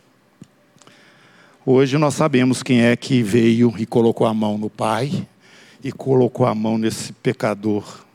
[1.70, 5.28] Hoje nós sabemos quem é que veio e colocou a mão no Pai
[5.84, 8.06] e colocou a mão nesse pecador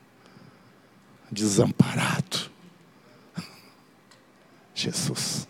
[1.31, 2.49] desamparado.
[4.73, 5.47] Jesus.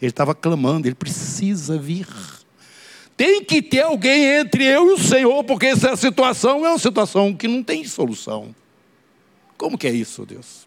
[0.00, 2.08] Ele estava clamando, ele precisa vir.
[3.18, 7.34] Tem que ter alguém entre eu e o Senhor, porque essa situação é uma situação
[7.34, 8.54] que não tem solução.
[9.58, 10.66] Como que é isso, Deus?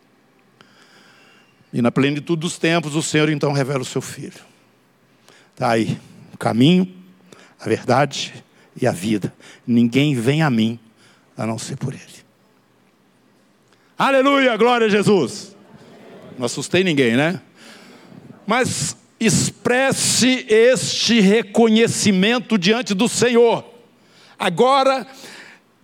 [1.73, 4.48] E na plenitude dos tempos, o Senhor então revela o seu filho.
[5.60, 6.00] Está aí
[6.34, 6.89] o caminho,
[7.60, 8.34] a verdade
[8.82, 9.34] e a vida.
[9.67, 10.80] Ninguém vem a mim
[11.36, 12.02] a não ser por Ele.
[13.98, 15.54] Aleluia, glória a Jesus.
[16.38, 17.41] Não assustei ninguém, né?
[18.48, 23.65] Mas expresse este reconhecimento diante do Senhor.
[24.39, 25.06] Agora,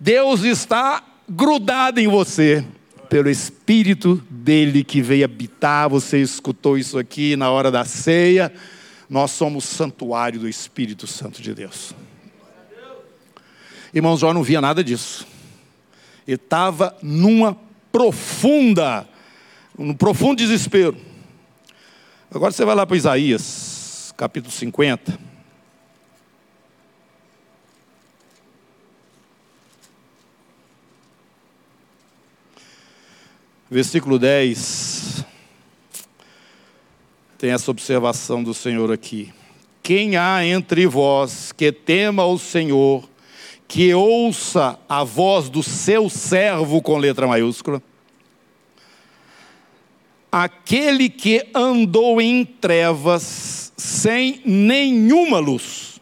[0.00, 2.64] Deus está grudado em você
[3.10, 5.90] pelo Espírito dele que veio habitar.
[5.90, 8.50] Você escutou isso aqui na hora da ceia.
[9.08, 11.94] Nós somos santuário do Espírito Santo de Deus.
[13.94, 15.26] Irmão Jó não via nada disso.
[16.26, 17.56] Ele estava numa
[17.92, 19.08] profunda,
[19.78, 20.96] num profundo desespero.
[22.30, 25.18] Agora você vai lá para Isaías, capítulo 50.
[33.70, 34.95] Versículo 10
[37.38, 39.32] tem essa observação do Senhor aqui.
[39.82, 43.08] Quem há entre vós que tema o Senhor,
[43.68, 47.82] que ouça a voz do seu servo com letra maiúscula?
[50.32, 56.00] Aquele que andou em trevas sem nenhuma luz.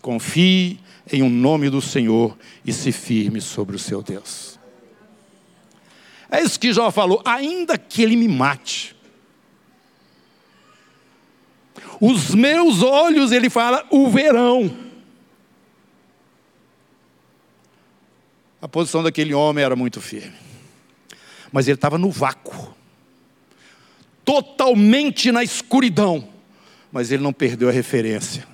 [0.00, 0.80] Confie
[1.12, 4.58] em um nome do Senhor e se firme sobre o seu Deus.
[6.30, 8.96] É isso que Jó falou, ainda que ele me mate
[12.04, 14.76] Os meus olhos, ele fala, o verão.
[18.60, 20.34] A posição daquele homem era muito firme.
[21.52, 22.74] Mas ele estava no vácuo,
[24.24, 26.28] totalmente na escuridão.
[26.90, 28.48] Mas ele não perdeu a referência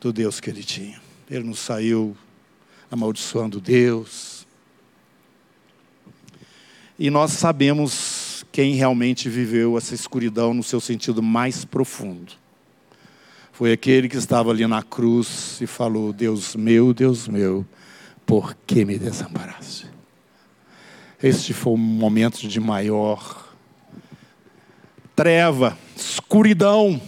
[0.00, 1.02] do Deus que ele tinha.
[1.28, 2.16] Ele não saiu
[2.88, 4.46] amaldiçoando Deus.
[6.96, 12.38] E nós sabemos quem realmente viveu essa escuridão no seu sentido mais profundo.
[13.60, 17.62] Foi aquele que estava ali na cruz e falou: Deus meu, Deus meu,
[18.24, 19.86] por que me desamparaste?
[21.22, 23.52] Este foi um momento de maior
[25.14, 26.98] treva, escuridão.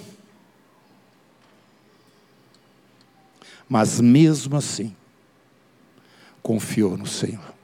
[3.67, 4.95] Mas mesmo assim,
[6.43, 7.55] confiou no Senhor.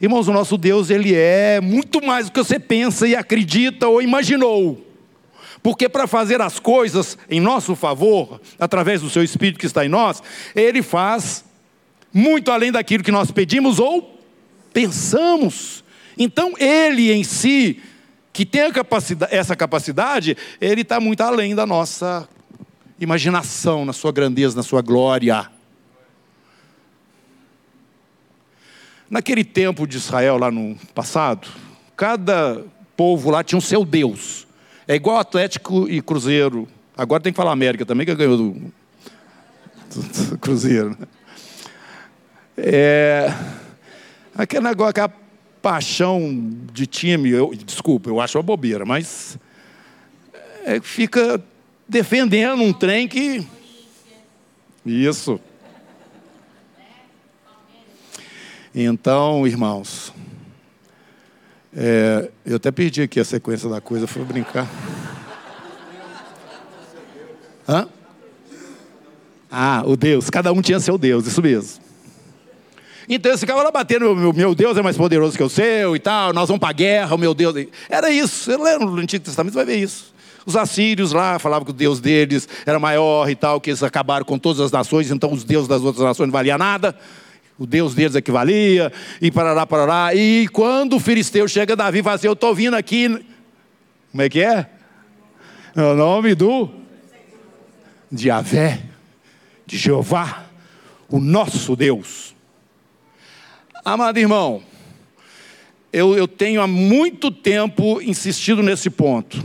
[0.00, 4.00] Irmãos, o nosso Deus, ele é muito mais do que você pensa e acredita ou
[4.00, 4.85] imaginou.
[5.66, 9.88] Porque para fazer as coisas em nosso favor, através do seu Espírito que está em
[9.88, 10.22] nós,
[10.54, 11.44] ele faz
[12.14, 14.16] muito além daquilo que nós pedimos ou
[14.72, 15.82] pensamos.
[16.16, 17.82] Então, ele em si,
[18.32, 22.28] que tem capacidade, essa capacidade, ele está muito além da nossa
[23.00, 25.50] imaginação, na sua grandeza, na sua glória.
[29.10, 31.48] Naquele tempo de Israel, lá no passado,
[31.96, 32.62] cada
[32.96, 34.45] povo lá tinha o seu Deus.
[34.88, 36.68] É igual Atlético e Cruzeiro.
[36.96, 40.90] Agora tem que falar América também, que ganhou do, do, do Cruzeiro.
[40.90, 41.06] Né?
[42.56, 43.34] É,
[44.34, 45.12] aquele negócio, aquela
[45.60, 49.36] paixão de time, eu, desculpa, eu acho uma bobeira, mas
[50.64, 51.42] é, fica
[51.88, 53.46] defendendo um trem que.
[54.84, 55.40] Isso.
[58.72, 60.12] Então, irmãos,
[61.78, 64.66] é, eu até perdi aqui a sequência da coisa, foi brincar.
[67.68, 67.86] Hã?
[69.50, 71.84] Ah, o Deus, cada um tinha seu Deus, isso mesmo.
[73.06, 76.32] Então esse cara lá batendo, meu, Deus é mais poderoso que o seu e tal,
[76.32, 77.66] nós vamos para a guerra, o meu Deus.
[77.90, 80.14] Era isso, você lê no Antigo Testamento, você vai ver isso.
[80.46, 84.24] Os assírios lá falavam que o Deus deles era maior e tal, que eles acabaram
[84.24, 86.96] com todas as nações, então os deuses das outras nações não valiam nada
[87.58, 90.14] o Deus deles é que valia, e parará, parará.
[90.14, 93.08] E quando o filisteu chega, Davi fala assim: Eu estou vindo aqui.
[94.10, 94.68] Como é que é?
[95.74, 96.70] No nome do
[98.10, 98.82] de Avé,
[99.66, 100.46] de Jeová,
[101.08, 102.34] o nosso Deus.
[103.84, 104.62] Amado irmão,
[105.92, 109.42] eu, eu tenho há muito tempo insistido nesse ponto.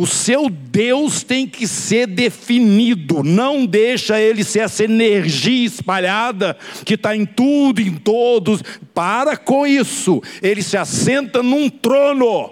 [0.00, 6.94] O seu Deus tem que ser definido, não deixa ele ser essa energia espalhada que
[6.94, 8.62] está em tudo, em todos.
[8.94, 12.50] Para com isso, ele se assenta num trono.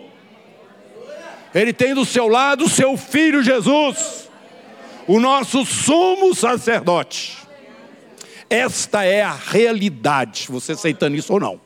[1.54, 4.28] Ele tem do seu lado o seu filho Jesus,
[5.06, 7.38] o nosso sumo sacerdote.
[8.50, 11.58] Esta é a realidade, você aceitando isso ou não.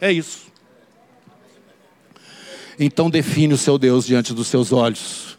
[0.00, 0.47] É isso.
[2.78, 5.36] Então define o seu Deus diante dos seus olhos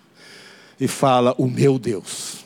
[0.79, 2.39] e fala: O meu Deus.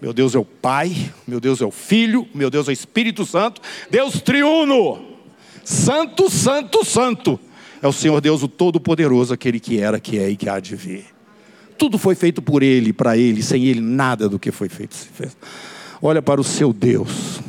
[0.00, 3.24] Meu Deus é o Pai, meu Deus é o Filho, meu Deus é o Espírito
[3.24, 5.02] Santo, Deus triuno,
[5.64, 7.40] Santo, Santo, Santo.
[7.82, 10.76] É o Senhor Deus, o Todo-Poderoso, aquele que era, que é e que há de
[10.76, 11.06] vir.
[11.78, 15.08] Tudo foi feito por Ele, para Ele, sem Ele nada do que foi feito se
[15.08, 15.36] fez.
[16.00, 17.40] Olha para o seu Deus,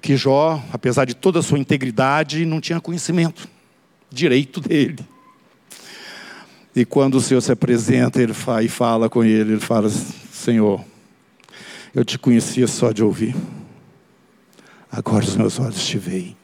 [0.00, 3.48] que Jó, apesar de toda a sua integridade, não tinha conhecimento,
[4.10, 5.13] direito dele.
[6.74, 10.84] E quando o Senhor se apresenta ele fala, e fala com ele, ele fala: Senhor,
[11.94, 13.36] eu te conhecia só de ouvir,
[14.90, 16.36] agora os meus olhos te veem,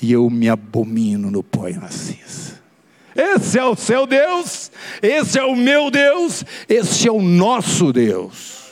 [0.00, 2.60] e eu me abomino no pó e na cinza.
[3.14, 8.62] Esse é o seu Deus, esse é o meu Deus, esse é o nosso Deus.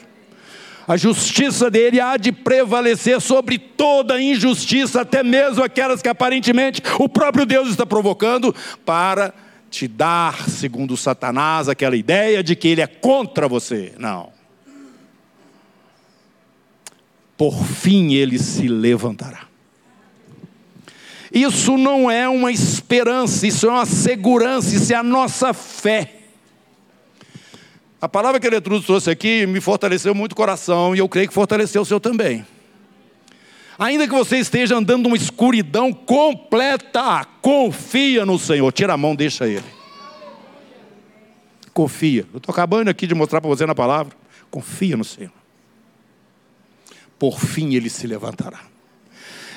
[0.88, 7.08] A justiça dele há de prevalecer sobre toda injustiça, até mesmo aquelas que aparentemente o
[7.08, 8.52] próprio Deus está provocando,
[8.84, 9.32] para
[9.70, 13.94] te dar, segundo Satanás, aquela ideia de que ele é contra você.
[13.98, 14.32] Não.
[17.36, 19.48] Por fim ele se levantará.
[21.32, 26.16] Isso não é uma esperança, isso é uma segurança, isso é a nossa fé.
[28.00, 31.34] A palavra que ele trouxe aqui me fortaleceu muito o coração e eu creio que
[31.34, 32.44] fortaleceu o seu também.
[33.80, 38.70] Ainda que você esteja andando numa escuridão completa, confia no Senhor.
[38.72, 39.64] Tira a mão, deixa Ele.
[41.72, 42.26] Confia.
[42.30, 44.14] Eu estou acabando aqui de mostrar para você na palavra.
[44.50, 45.32] Confia no Senhor.
[47.18, 48.60] Por fim Ele se levantará.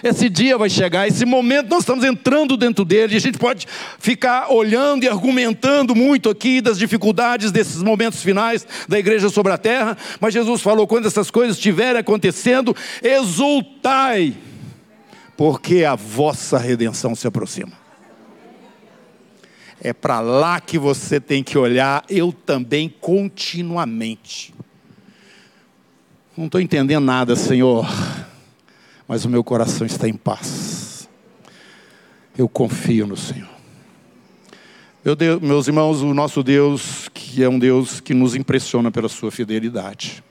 [0.04, 3.16] Esse dia vai chegar, esse momento nós estamos entrando dentro dele.
[3.16, 3.66] A gente pode
[3.97, 9.58] ficar olhando e argumentando muito aqui das dificuldades desses momentos finais da igreja sobre a
[9.58, 14.36] terra, mas Jesus falou: quando essas coisas estiverem acontecendo, exultai,
[15.38, 17.72] porque a vossa redenção se aproxima.
[19.82, 24.54] É para lá que você tem que olhar, eu também continuamente.
[26.36, 27.88] Não estou entendendo nada, Senhor
[29.08, 31.10] mas o meu coração está em paz.
[32.38, 33.49] Eu confio no Senhor.
[35.04, 39.10] Meu Deus, meus irmãos, o nosso Deus, que é um Deus que nos impressiona pela
[39.10, 40.24] sua fidelidade.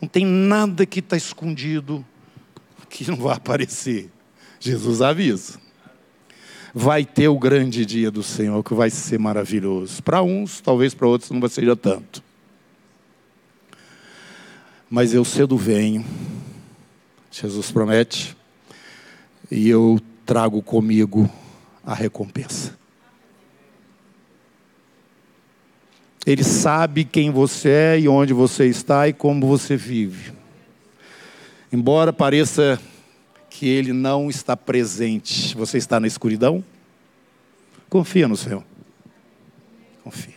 [0.00, 2.04] Não tem nada que está escondido
[2.88, 4.10] que não vai aparecer.
[4.60, 5.58] Jesus avisa.
[6.74, 10.02] Vai ter o grande dia do Senhor que vai ser maravilhoso.
[10.02, 12.22] Para uns, talvez para outros não ser tanto.
[14.90, 16.04] Mas eu cedo venho
[17.30, 18.36] Jesus promete,
[19.50, 21.30] e eu trago comigo
[21.84, 22.76] a recompensa.
[26.26, 30.32] Ele sabe quem você é e onde você está e como você vive.
[31.72, 32.78] Embora pareça
[33.48, 36.62] que ele não está presente, você está na escuridão?
[37.88, 38.62] Confia no Senhor.
[40.04, 40.34] Confia.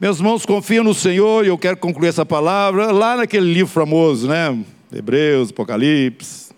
[0.00, 4.28] Meus irmãos, confia no Senhor e eu quero concluir essa palavra lá naquele livro famoso,
[4.28, 4.58] né?
[4.92, 6.54] Hebreus, Apocalipse.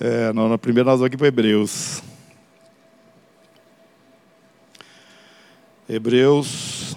[0.00, 2.02] É, não, na primeira nós vamos aqui para Hebreus.
[5.88, 6.96] Hebreus,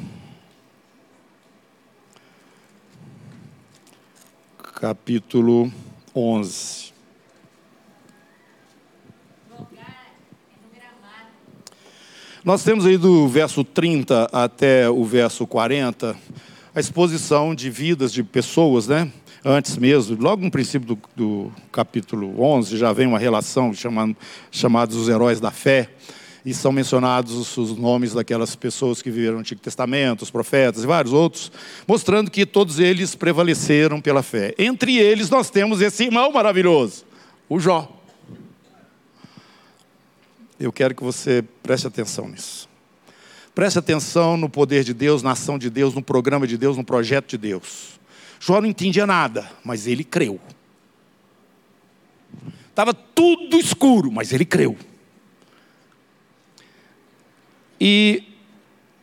[4.79, 5.71] capítulo
[6.15, 6.93] 11.
[12.43, 16.17] Nós temos aí do verso 30 até o verso 40
[16.77, 19.11] a exposição de vidas de pessoas, né?
[19.43, 24.15] Antes mesmo, logo no princípio do, do capítulo 11, já vem uma relação chamando,
[24.51, 25.89] chamados os heróis da fé,
[26.45, 30.83] e são mencionados os, os nomes daquelas pessoas que viveram no Antigo Testamento, os profetas
[30.83, 31.51] e vários outros,
[31.87, 34.53] mostrando que todos eles prevaleceram pela fé.
[34.55, 37.05] Entre eles nós temos esse irmão maravilhoso,
[37.49, 37.91] o Jó.
[40.59, 42.69] Eu quero que você preste atenção nisso.
[43.57, 46.83] Preste atenção no poder de Deus, na ação de Deus, no programa de Deus, no
[46.83, 47.99] projeto de Deus.
[48.39, 50.39] Jó não entendia nada, mas ele creu.
[52.69, 54.77] Estava tudo escuro, mas ele creu.
[57.81, 58.25] E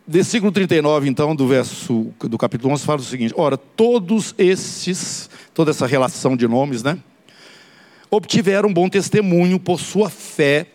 [0.07, 5.73] versículo 39, então, do verso do capítulo 11 fala o seguinte: Ora, todos esses, toda
[5.73, 6.97] essa relação de nomes, né,
[8.09, 10.74] obtiveram bom testemunho por sua fé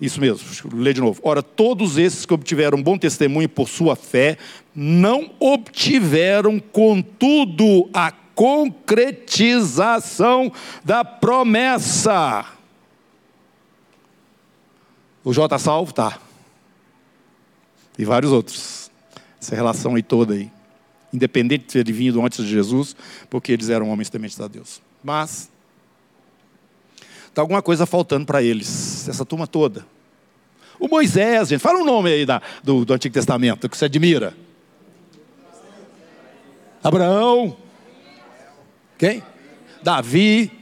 [0.00, 0.40] Isso mesmo,
[0.72, 1.20] lê de novo.
[1.22, 4.38] Ora, todos esses que obtiveram bom testemunho por sua fé,
[4.74, 10.50] não obtiveram, contudo, a concretização
[10.82, 12.46] da promessa.
[15.22, 15.92] O J está salvo?
[15.92, 16.18] Tá.
[17.98, 18.90] E vários outros.
[19.38, 20.50] Essa relação aí toda aí.
[21.12, 22.96] Independente de ter vindo antes de Jesus,
[23.28, 24.80] porque eles eram homens tementes a Deus.
[25.04, 25.50] Mas
[27.40, 29.86] Está alguma coisa faltando para eles, essa turma toda.
[30.78, 34.34] O Moisés, gente, fala um nome aí da, do, do Antigo Testamento que você admira.
[36.84, 37.56] Abraão.
[38.98, 39.22] Quem?
[39.82, 40.52] Davi.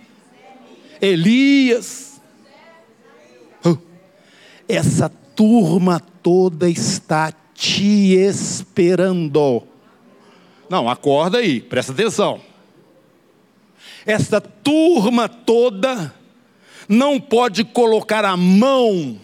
[1.01, 2.21] Elias.
[4.69, 9.65] Essa turma toda está te esperando.
[10.71, 12.41] Não, acorda aí, presta atenção.
[14.07, 16.15] Essa turma toda
[16.89, 19.21] não pode colocar a mão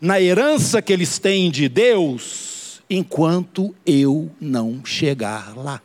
[0.00, 5.80] na herança que eles têm de Deus enquanto eu não chegar lá.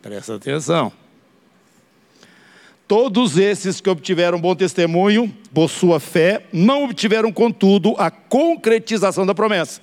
[0.00, 0.92] Presta atenção.
[2.86, 9.34] Todos esses que obtiveram bom testemunho por sua fé, não obtiveram, contudo, a concretização da
[9.34, 9.80] promessa,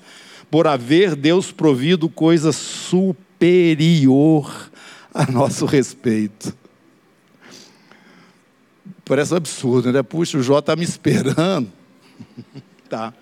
[0.50, 4.72] por haver Deus provido coisa superior
[5.14, 6.61] a nosso respeito.
[9.06, 10.04] Parece absurdo, né?
[10.04, 11.72] Puxa, o Jó está me esperando.
[12.90, 13.14] tá.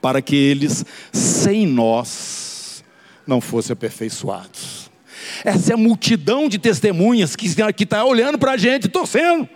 [0.00, 2.82] Para que eles, sem nós,
[3.26, 4.90] não fossem aperfeiçoados.
[5.44, 7.46] Essa é a multidão de testemunhas que
[7.82, 9.48] está olhando para a gente, torcendo.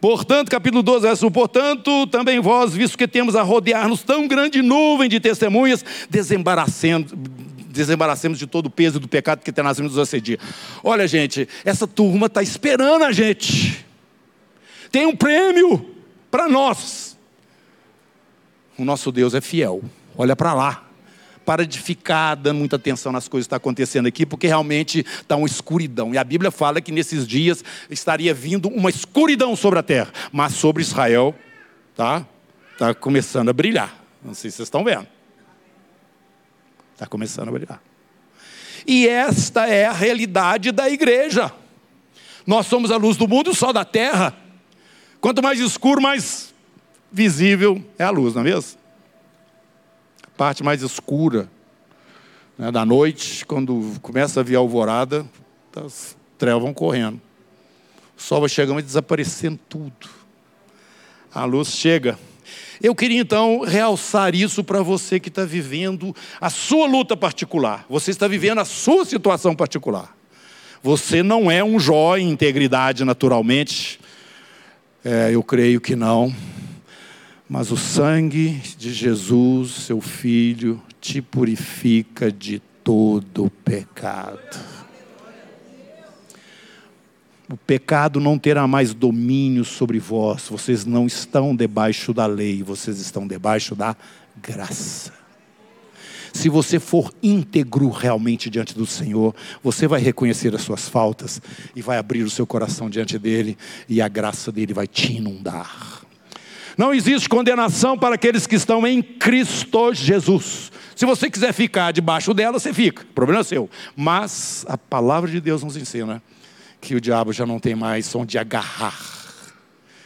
[0.00, 4.60] Portanto, capítulo 12, verso 1, portanto, também vós, visto que temos a rodear-nos tão grande
[4.60, 7.16] nuvem de testemunhas, desembaraçando,
[7.72, 10.38] desembaraçemos de todo o peso do pecado que tenazmente nos assedia.
[10.84, 13.84] Olha, gente, essa turma está esperando a gente.
[14.90, 15.90] Tem um prêmio
[16.30, 17.16] para nós.
[18.78, 19.82] O nosso Deus é fiel.
[20.16, 20.84] Olha para lá.
[21.44, 25.36] para de ficar dando muita atenção nas coisas que estão acontecendo aqui, porque realmente está
[25.36, 26.14] uma escuridão.
[26.14, 30.54] E a Bíblia fala que nesses dias estaria vindo uma escuridão sobre a terra, mas
[30.54, 31.34] sobre Israel,
[31.96, 32.26] tá?
[32.72, 33.96] Está começando a brilhar.
[34.24, 35.06] Não sei se vocês estão vendo.
[37.02, 37.82] Está começando a brilhar.
[38.86, 41.52] E esta é a realidade da igreja.
[42.46, 44.32] Nós somos a luz do mundo e o sol da terra.
[45.20, 46.54] Quanto mais escuro, mais
[47.10, 48.78] visível é a luz, não é mesmo?
[50.22, 51.50] A parte mais escura
[52.56, 55.26] né, da noite, quando começa a vir a alvorada,
[55.74, 57.20] as trevas vão correndo.
[58.16, 60.08] O sol vai chegando e desaparecendo tudo.
[61.34, 62.16] A luz chega.
[62.82, 67.86] Eu queria então realçar isso para você que está vivendo a sua luta particular.
[67.88, 70.16] Você está vivendo a sua situação particular.
[70.82, 74.00] Você não é um Jó em integridade naturalmente.
[75.04, 76.34] É, eu creio que não.
[77.48, 84.58] Mas o sangue de Jesus, seu Filho, te purifica de todo pecado.
[87.52, 90.48] O pecado não terá mais domínio sobre vós.
[90.48, 93.94] Vocês não estão debaixo da lei, vocês estão debaixo da
[94.42, 95.12] graça.
[96.32, 101.42] Se você for íntegro realmente diante do Senhor, você vai reconhecer as suas faltas
[101.76, 106.00] e vai abrir o seu coração diante dele e a graça dele vai te inundar.
[106.78, 110.72] Não existe condenação para aqueles que estão em Cristo Jesus.
[110.96, 113.68] Se você quiser ficar debaixo dela, você fica, problema é seu.
[113.94, 116.22] Mas a palavra de Deus nos ensina
[116.82, 118.98] que o diabo já não tem mais som de agarrar.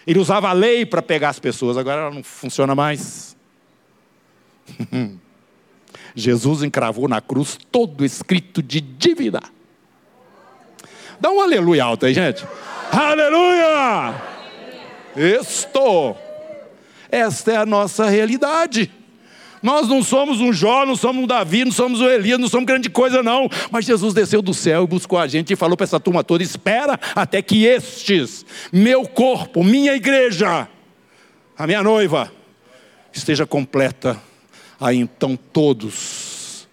[0.06, 3.34] Ele usava a lei para pegar as pessoas, agora ela não funciona mais.
[6.14, 9.40] Jesus encravou na cruz todo escrito de dívida.
[11.18, 12.46] Dá um aleluia alto aí, gente.
[12.92, 14.14] Aleluia!
[15.16, 16.16] Estou.
[17.10, 18.92] Esta é a nossa realidade.
[19.62, 22.66] Nós não somos um Jó, não somos um Davi, não somos um Elias, não somos
[22.66, 23.48] grande coisa, não.
[23.70, 26.42] Mas Jesus desceu do céu e buscou a gente e falou para essa turma toda:
[26.42, 30.68] espera até que estes, meu corpo, minha igreja,
[31.56, 32.30] a minha noiva,
[33.12, 34.20] esteja completa
[34.80, 36.68] aí então todos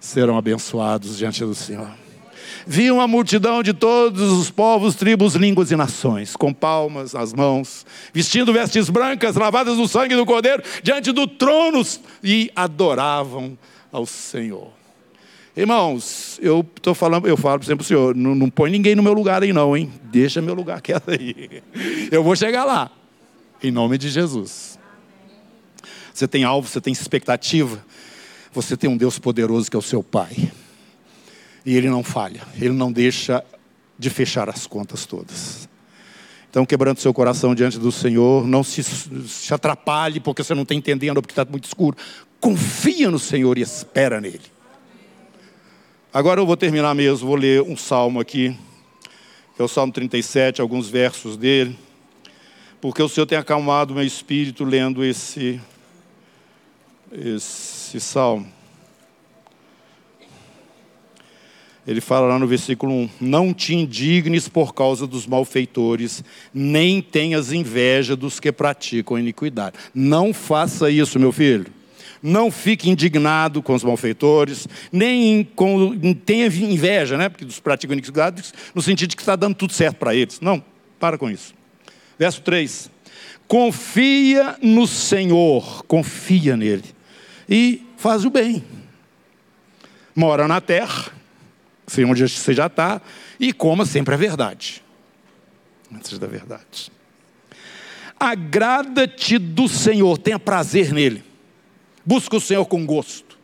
[0.00, 1.90] serão abençoados diante do Senhor.
[2.70, 7.86] Vi uma multidão de todos os povos, tribos, línguas e nações, com palmas nas mãos,
[8.12, 11.82] vestindo vestes brancas, lavadas no sangue do Cordeiro, diante do trono
[12.22, 13.56] e adoravam
[13.90, 14.70] ao Senhor.
[15.56, 19.02] Irmãos, eu estou falando, eu falo sempre para o senhor, não, não põe ninguém no
[19.02, 19.90] meu lugar aí não, hein?
[20.02, 21.62] Deixa meu lugar quieto aí.
[22.12, 22.90] Eu vou chegar lá,
[23.62, 24.78] em nome de Jesus.
[26.12, 27.82] Você tem alvo, você tem expectativa.
[28.52, 30.52] Você tem um Deus poderoso que é o seu Pai.
[31.68, 33.44] E Ele não falha, Ele não deixa
[33.98, 35.68] de fechar as contas todas.
[36.48, 40.74] Então, quebrando seu coração diante do Senhor, não se, se atrapalhe porque você não está
[40.74, 41.94] entendendo, porque está muito escuro.
[42.40, 44.40] Confia no Senhor e espera nele.
[46.10, 48.56] Agora eu vou terminar mesmo, vou ler um salmo aqui,
[49.54, 51.78] que é o Salmo 37, alguns versos dele,
[52.80, 55.60] porque o Senhor tem acalmado meu espírito lendo esse
[57.12, 58.56] esse salmo.
[61.88, 66.22] Ele fala lá no versículo 1: Não te indignes por causa dos malfeitores,
[66.52, 69.76] nem tenhas inveja dos que praticam iniquidade.
[69.94, 71.66] Não faça isso, meu filho.
[72.22, 77.30] Não fique indignado com os malfeitores, nem com, tenha inveja, né?
[77.30, 78.42] Porque dos praticam iniquidade,
[78.74, 80.40] no sentido de que está dando tudo certo para eles.
[80.40, 80.62] Não,
[81.00, 81.54] para com isso.
[82.18, 82.90] Verso 3:
[83.46, 86.84] Confia no Senhor, confia nele
[87.48, 88.62] e faz o bem.
[90.14, 91.17] Mora na terra,
[91.88, 93.00] sei onde você já está,
[93.40, 94.82] e coma sempre a verdade.
[95.92, 96.92] Antes da verdade.
[98.18, 101.24] Agrada-te do Senhor, tenha prazer nele.
[102.04, 103.38] Busca o Senhor com gosto.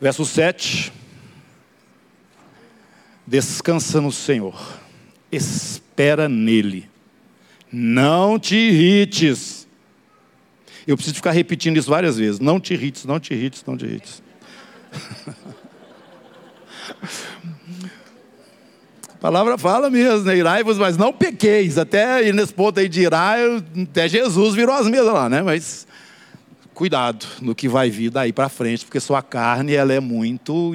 [0.00, 0.92] Verso 7.
[3.26, 4.80] Descansa no Senhor,
[5.30, 6.90] espera nele,
[7.70, 9.60] não te irrites
[10.86, 12.40] eu preciso ficar repetindo isso várias vezes.
[12.40, 14.22] Não te irrites, não te irrites, não te irrites.
[19.08, 20.36] A palavra fala mesmo, né?
[20.36, 21.76] Irai-vos, mas não pequeis.
[21.76, 23.38] Até nesse ponto aí de irar,
[23.82, 25.42] até Jesus virou as mesas lá, né?
[25.42, 25.86] Mas
[26.72, 30.74] cuidado no que vai vir daí para frente, porque sua carne ela é muito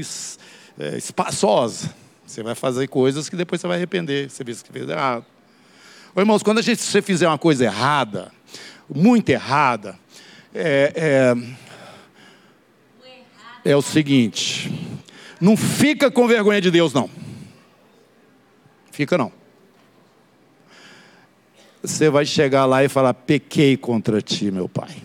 [0.80, 1.90] é, espaçosa.
[2.26, 4.30] Você vai fazer coisas que depois você vai arrepender.
[4.30, 5.26] Você vê que fez errado.
[6.14, 8.32] Ô, irmãos, quando a gente, você fizer uma coisa errada,
[8.88, 9.98] muito errada,
[10.54, 11.36] é, é,
[13.66, 14.72] é o seguinte:
[15.42, 17.10] não fica com vergonha de Deus, não.
[18.92, 19.32] Fica não.
[21.82, 24.96] Você vai chegar lá e falar: pequei contra ti, meu pai.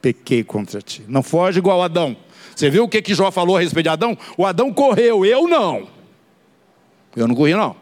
[0.00, 1.04] pequei contra ti.
[1.06, 2.16] Não foge igual Adão.
[2.56, 4.16] Você viu o que, que Jó falou a respeito de Adão?
[4.36, 5.88] O Adão correu, eu não.
[7.14, 7.76] Eu não corri, não.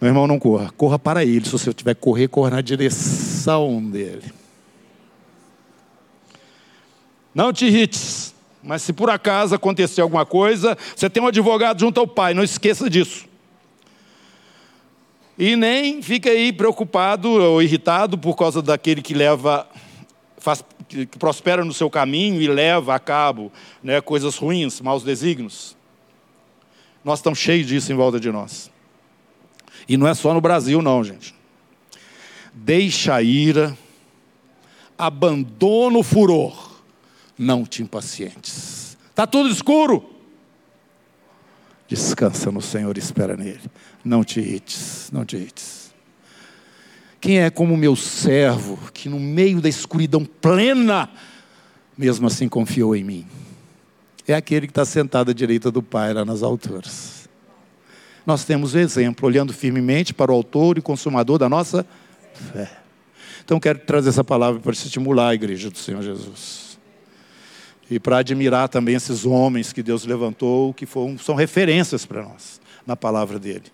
[0.00, 0.70] Meu irmão, não corra.
[0.76, 1.44] Corra para ele.
[1.44, 4.41] Se você tiver que correr, corra na direção dele.
[7.34, 8.34] Não te irrites.
[8.62, 12.44] Mas se por acaso acontecer alguma coisa, você tem um advogado junto ao pai, não
[12.44, 13.26] esqueça disso.
[15.36, 19.66] E nem fique aí preocupado ou irritado por causa daquele que leva
[20.38, 23.50] faz, que, que prospera no seu caminho e leva a cabo
[23.82, 25.76] né, coisas ruins, maus desígnios.
[27.04, 28.70] Nós estamos cheios disso em volta de nós.
[29.88, 31.34] E não é só no Brasil, não, gente.
[32.52, 33.76] Deixa a ira,
[34.98, 36.71] abandona o furor,
[37.42, 38.96] não te impacientes.
[39.10, 40.08] Está tudo escuro.
[41.88, 43.60] Descansa no Senhor e espera nele.
[44.04, 45.92] Não te irrites, não te irrites.
[47.20, 51.10] Quem é como meu servo, que no meio da escuridão plena,
[51.96, 53.26] mesmo assim confiou em mim?
[54.26, 57.28] É aquele que está sentado à direita do Pai, lá nas alturas.
[58.24, 61.86] Nós temos o exemplo, olhando firmemente para o autor e consumador da nossa
[62.52, 62.70] fé.
[63.44, 66.71] Então, quero trazer essa palavra para estimular a igreja do Senhor Jesus.
[67.90, 72.60] E para admirar também esses homens que Deus levantou, que foram, são referências para nós
[72.86, 73.64] na palavra dele.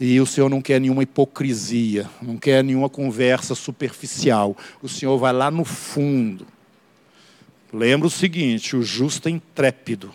[0.00, 4.56] E o Senhor não quer nenhuma hipocrisia, não quer nenhuma conversa superficial.
[4.82, 6.46] O Senhor vai lá no fundo.
[7.72, 10.12] Lembra o seguinte: o justo é intrépido.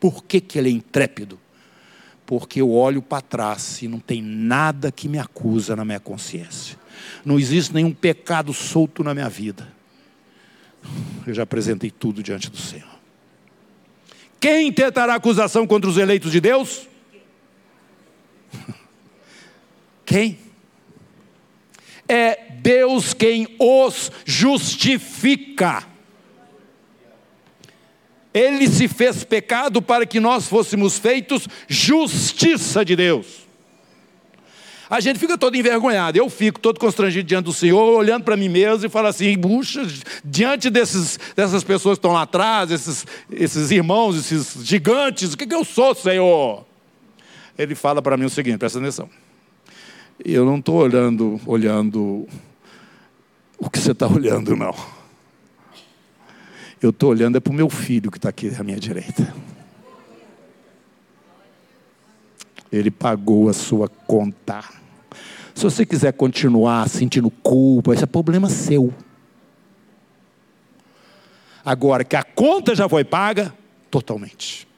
[0.00, 1.38] Por que, que ele é intrépido?
[2.24, 6.76] Porque eu olho para trás e não tem nada que me acusa na minha consciência.
[7.24, 9.75] Não existe nenhum pecado solto na minha vida.
[11.26, 12.96] Eu já apresentei tudo diante do Senhor.
[14.40, 16.86] Quem tentará acusação contra os eleitos de Deus?
[20.04, 20.38] Quem?
[22.08, 25.84] É Deus quem os justifica.
[28.32, 33.45] Ele se fez pecado para que nós fôssemos feitos justiça de Deus.
[34.88, 38.48] A gente fica todo envergonhado, eu fico todo constrangido diante do Senhor, olhando para mim
[38.48, 39.86] mesmo e falo assim: puxa,
[40.24, 45.46] diante desses, dessas pessoas que estão lá atrás, esses, esses irmãos, esses gigantes, o que,
[45.46, 46.64] que eu sou, Senhor?
[47.58, 49.08] Ele fala para mim o seguinte: presta atenção.
[50.24, 52.26] Eu não estou olhando, olhando
[53.58, 54.74] o que você está olhando, não.
[56.80, 59.34] Eu estou olhando é para o meu filho que está aqui à minha direita.
[62.72, 64.64] Ele pagou a sua conta.
[65.54, 68.92] Se você quiser continuar sentindo culpa, esse é problema seu.
[71.64, 73.52] Agora que a conta já foi paga,
[73.90, 74.68] totalmente,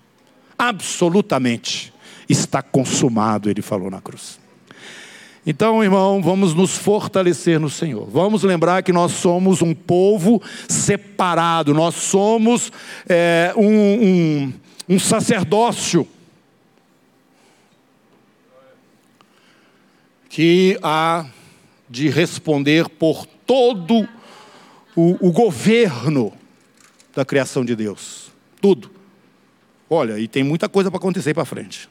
[0.56, 1.92] absolutamente,
[2.28, 4.38] está consumado, ele falou na cruz.
[5.46, 8.06] Então, irmão, vamos nos fortalecer no Senhor.
[8.10, 12.70] Vamos lembrar que nós somos um povo separado, nós somos
[13.08, 14.52] é, um, um,
[14.90, 16.06] um sacerdócio.
[20.38, 21.26] Que há
[21.90, 24.08] de responder por todo
[24.94, 26.32] o, o governo
[27.12, 28.30] da criação de Deus.
[28.60, 28.88] Tudo.
[29.90, 31.90] Olha, e tem muita coisa para acontecer para frente.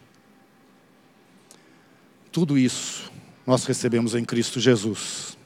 [2.32, 3.12] Tudo isso
[3.46, 5.38] nós recebemos em Cristo Jesus.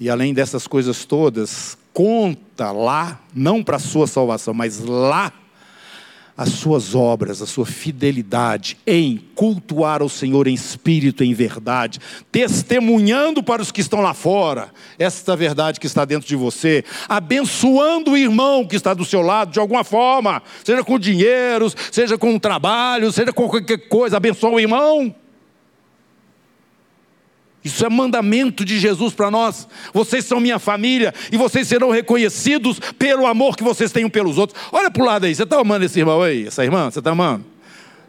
[0.00, 5.34] E além dessas coisas todas, conta lá, não para a sua salvação, mas lá,
[6.36, 11.98] as suas obras, a sua fidelidade em cultuar o Senhor em espírito em verdade,
[12.30, 18.12] testemunhando para os que estão lá fora esta verdade que está dentro de você, abençoando
[18.12, 22.38] o irmão que está do seu lado de alguma forma, seja com dinheiro, seja com
[22.38, 25.14] trabalho, seja com qualquer coisa, abençoa o irmão.
[27.62, 29.68] Isso é mandamento de Jesus para nós.
[29.92, 34.58] Vocês são minha família e vocês serão reconhecidos pelo amor que vocês têm pelos outros.
[34.72, 36.46] Olha para o lado aí, você está amando esse irmão aí?
[36.46, 37.44] Essa irmã, você está amando?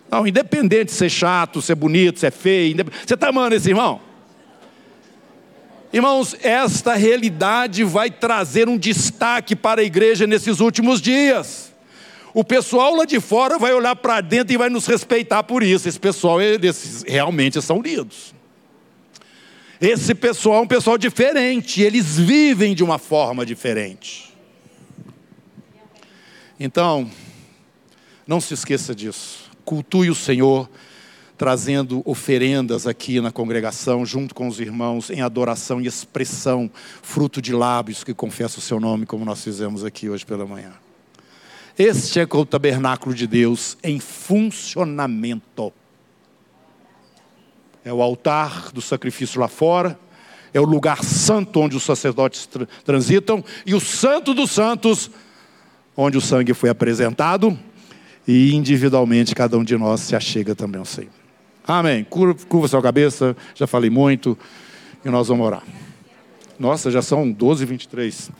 [0.09, 2.75] Não, independente de ser chato, ser bonito, ser feio,
[3.05, 3.99] você está amando esse irmão?
[5.93, 11.73] Irmãos, esta realidade vai trazer um destaque para a igreja nesses últimos dias.
[12.33, 15.89] O pessoal lá de fora vai olhar para dentro e vai nos respeitar por isso.
[15.89, 18.33] Esse pessoal, eles realmente são unidos.
[19.81, 24.31] Esse pessoal é um pessoal diferente, eles vivem de uma forma diferente.
[26.59, 27.09] Então,
[28.27, 29.49] não se esqueça disso.
[29.65, 30.69] Cultue o Senhor,
[31.35, 36.69] trazendo oferendas aqui na congregação, junto com os irmãos, em adoração e expressão,
[37.01, 40.73] fruto de lábios que confessam o seu nome, como nós fizemos aqui hoje pela manhã.
[41.75, 45.73] Este é o tabernáculo de Deus em funcionamento.
[47.83, 49.97] É o altar do sacrifício lá fora
[50.53, 52.47] é o lugar santo onde os sacerdotes
[52.83, 55.09] transitam, e o santo dos santos,
[55.95, 57.57] onde o sangue foi apresentado,
[58.27, 61.11] e individualmente cada um de nós se achega também ao Senhor.
[61.65, 62.03] Amém.
[62.03, 64.37] Curva sua cabeça, já falei muito,
[65.03, 65.63] e nós vamos orar.
[66.59, 68.31] Nossa, já são 12 e 23.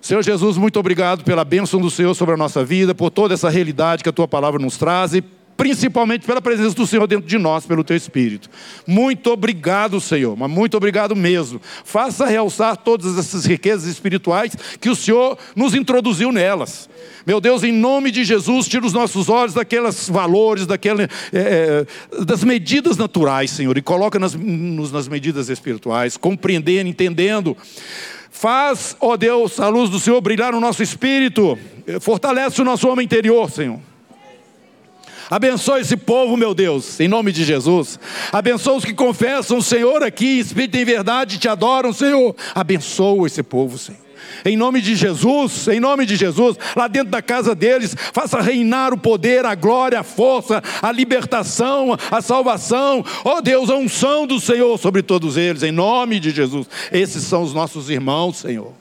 [0.00, 3.48] Senhor Jesus, muito obrigado pela bênção do Senhor sobre a nossa vida, por toda essa
[3.48, 5.24] realidade que a tua palavra nos traz e
[5.56, 8.50] principalmente pela presença do Senhor dentro de nós, pelo teu Espírito.
[8.86, 11.60] Muito obrigado, Senhor, mas muito obrigado mesmo.
[11.84, 16.88] Faça realçar todas essas riquezas espirituais que o Senhor nos introduziu nelas.
[17.26, 21.86] Meu Deus, em nome de Jesus, tira os nossos olhos daqueles valores, daquele, é, é,
[22.24, 27.56] das medidas naturais, Senhor, e coloca nas, nas medidas espirituais, compreendendo, entendendo.
[28.30, 31.58] Faz, ó Deus, a luz do Senhor brilhar no nosso espírito,
[32.00, 33.80] fortalece o nosso homem interior, Senhor.
[35.30, 37.98] Abençoa esse povo, meu Deus, em nome de Jesus.
[38.32, 42.34] Abençoa os que confessam o Senhor aqui, espírito em verdade, te adoram, Senhor.
[42.54, 44.06] Abençoa esse povo, Senhor.
[44.44, 48.92] Em nome de Jesus, em nome de Jesus, lá dentro da casa deles, faça reinar
[48.92, 53.04] o poder, a glória, a força, a libertação, a salvação.
[53.24, 56.68] Ó oh Deus, a unção do Senhor sobre todos eles, em nome de Jesus.
[56.92, 58.72] Esses são os nossos irmãos, Senhor.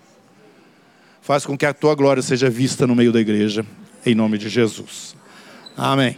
[1.21, 3.65] Faz com que a tua glória seja vista no meio da igreja,
[4.05, 5.15] em nome de Jesus.
[5.75, 6.15] Amém.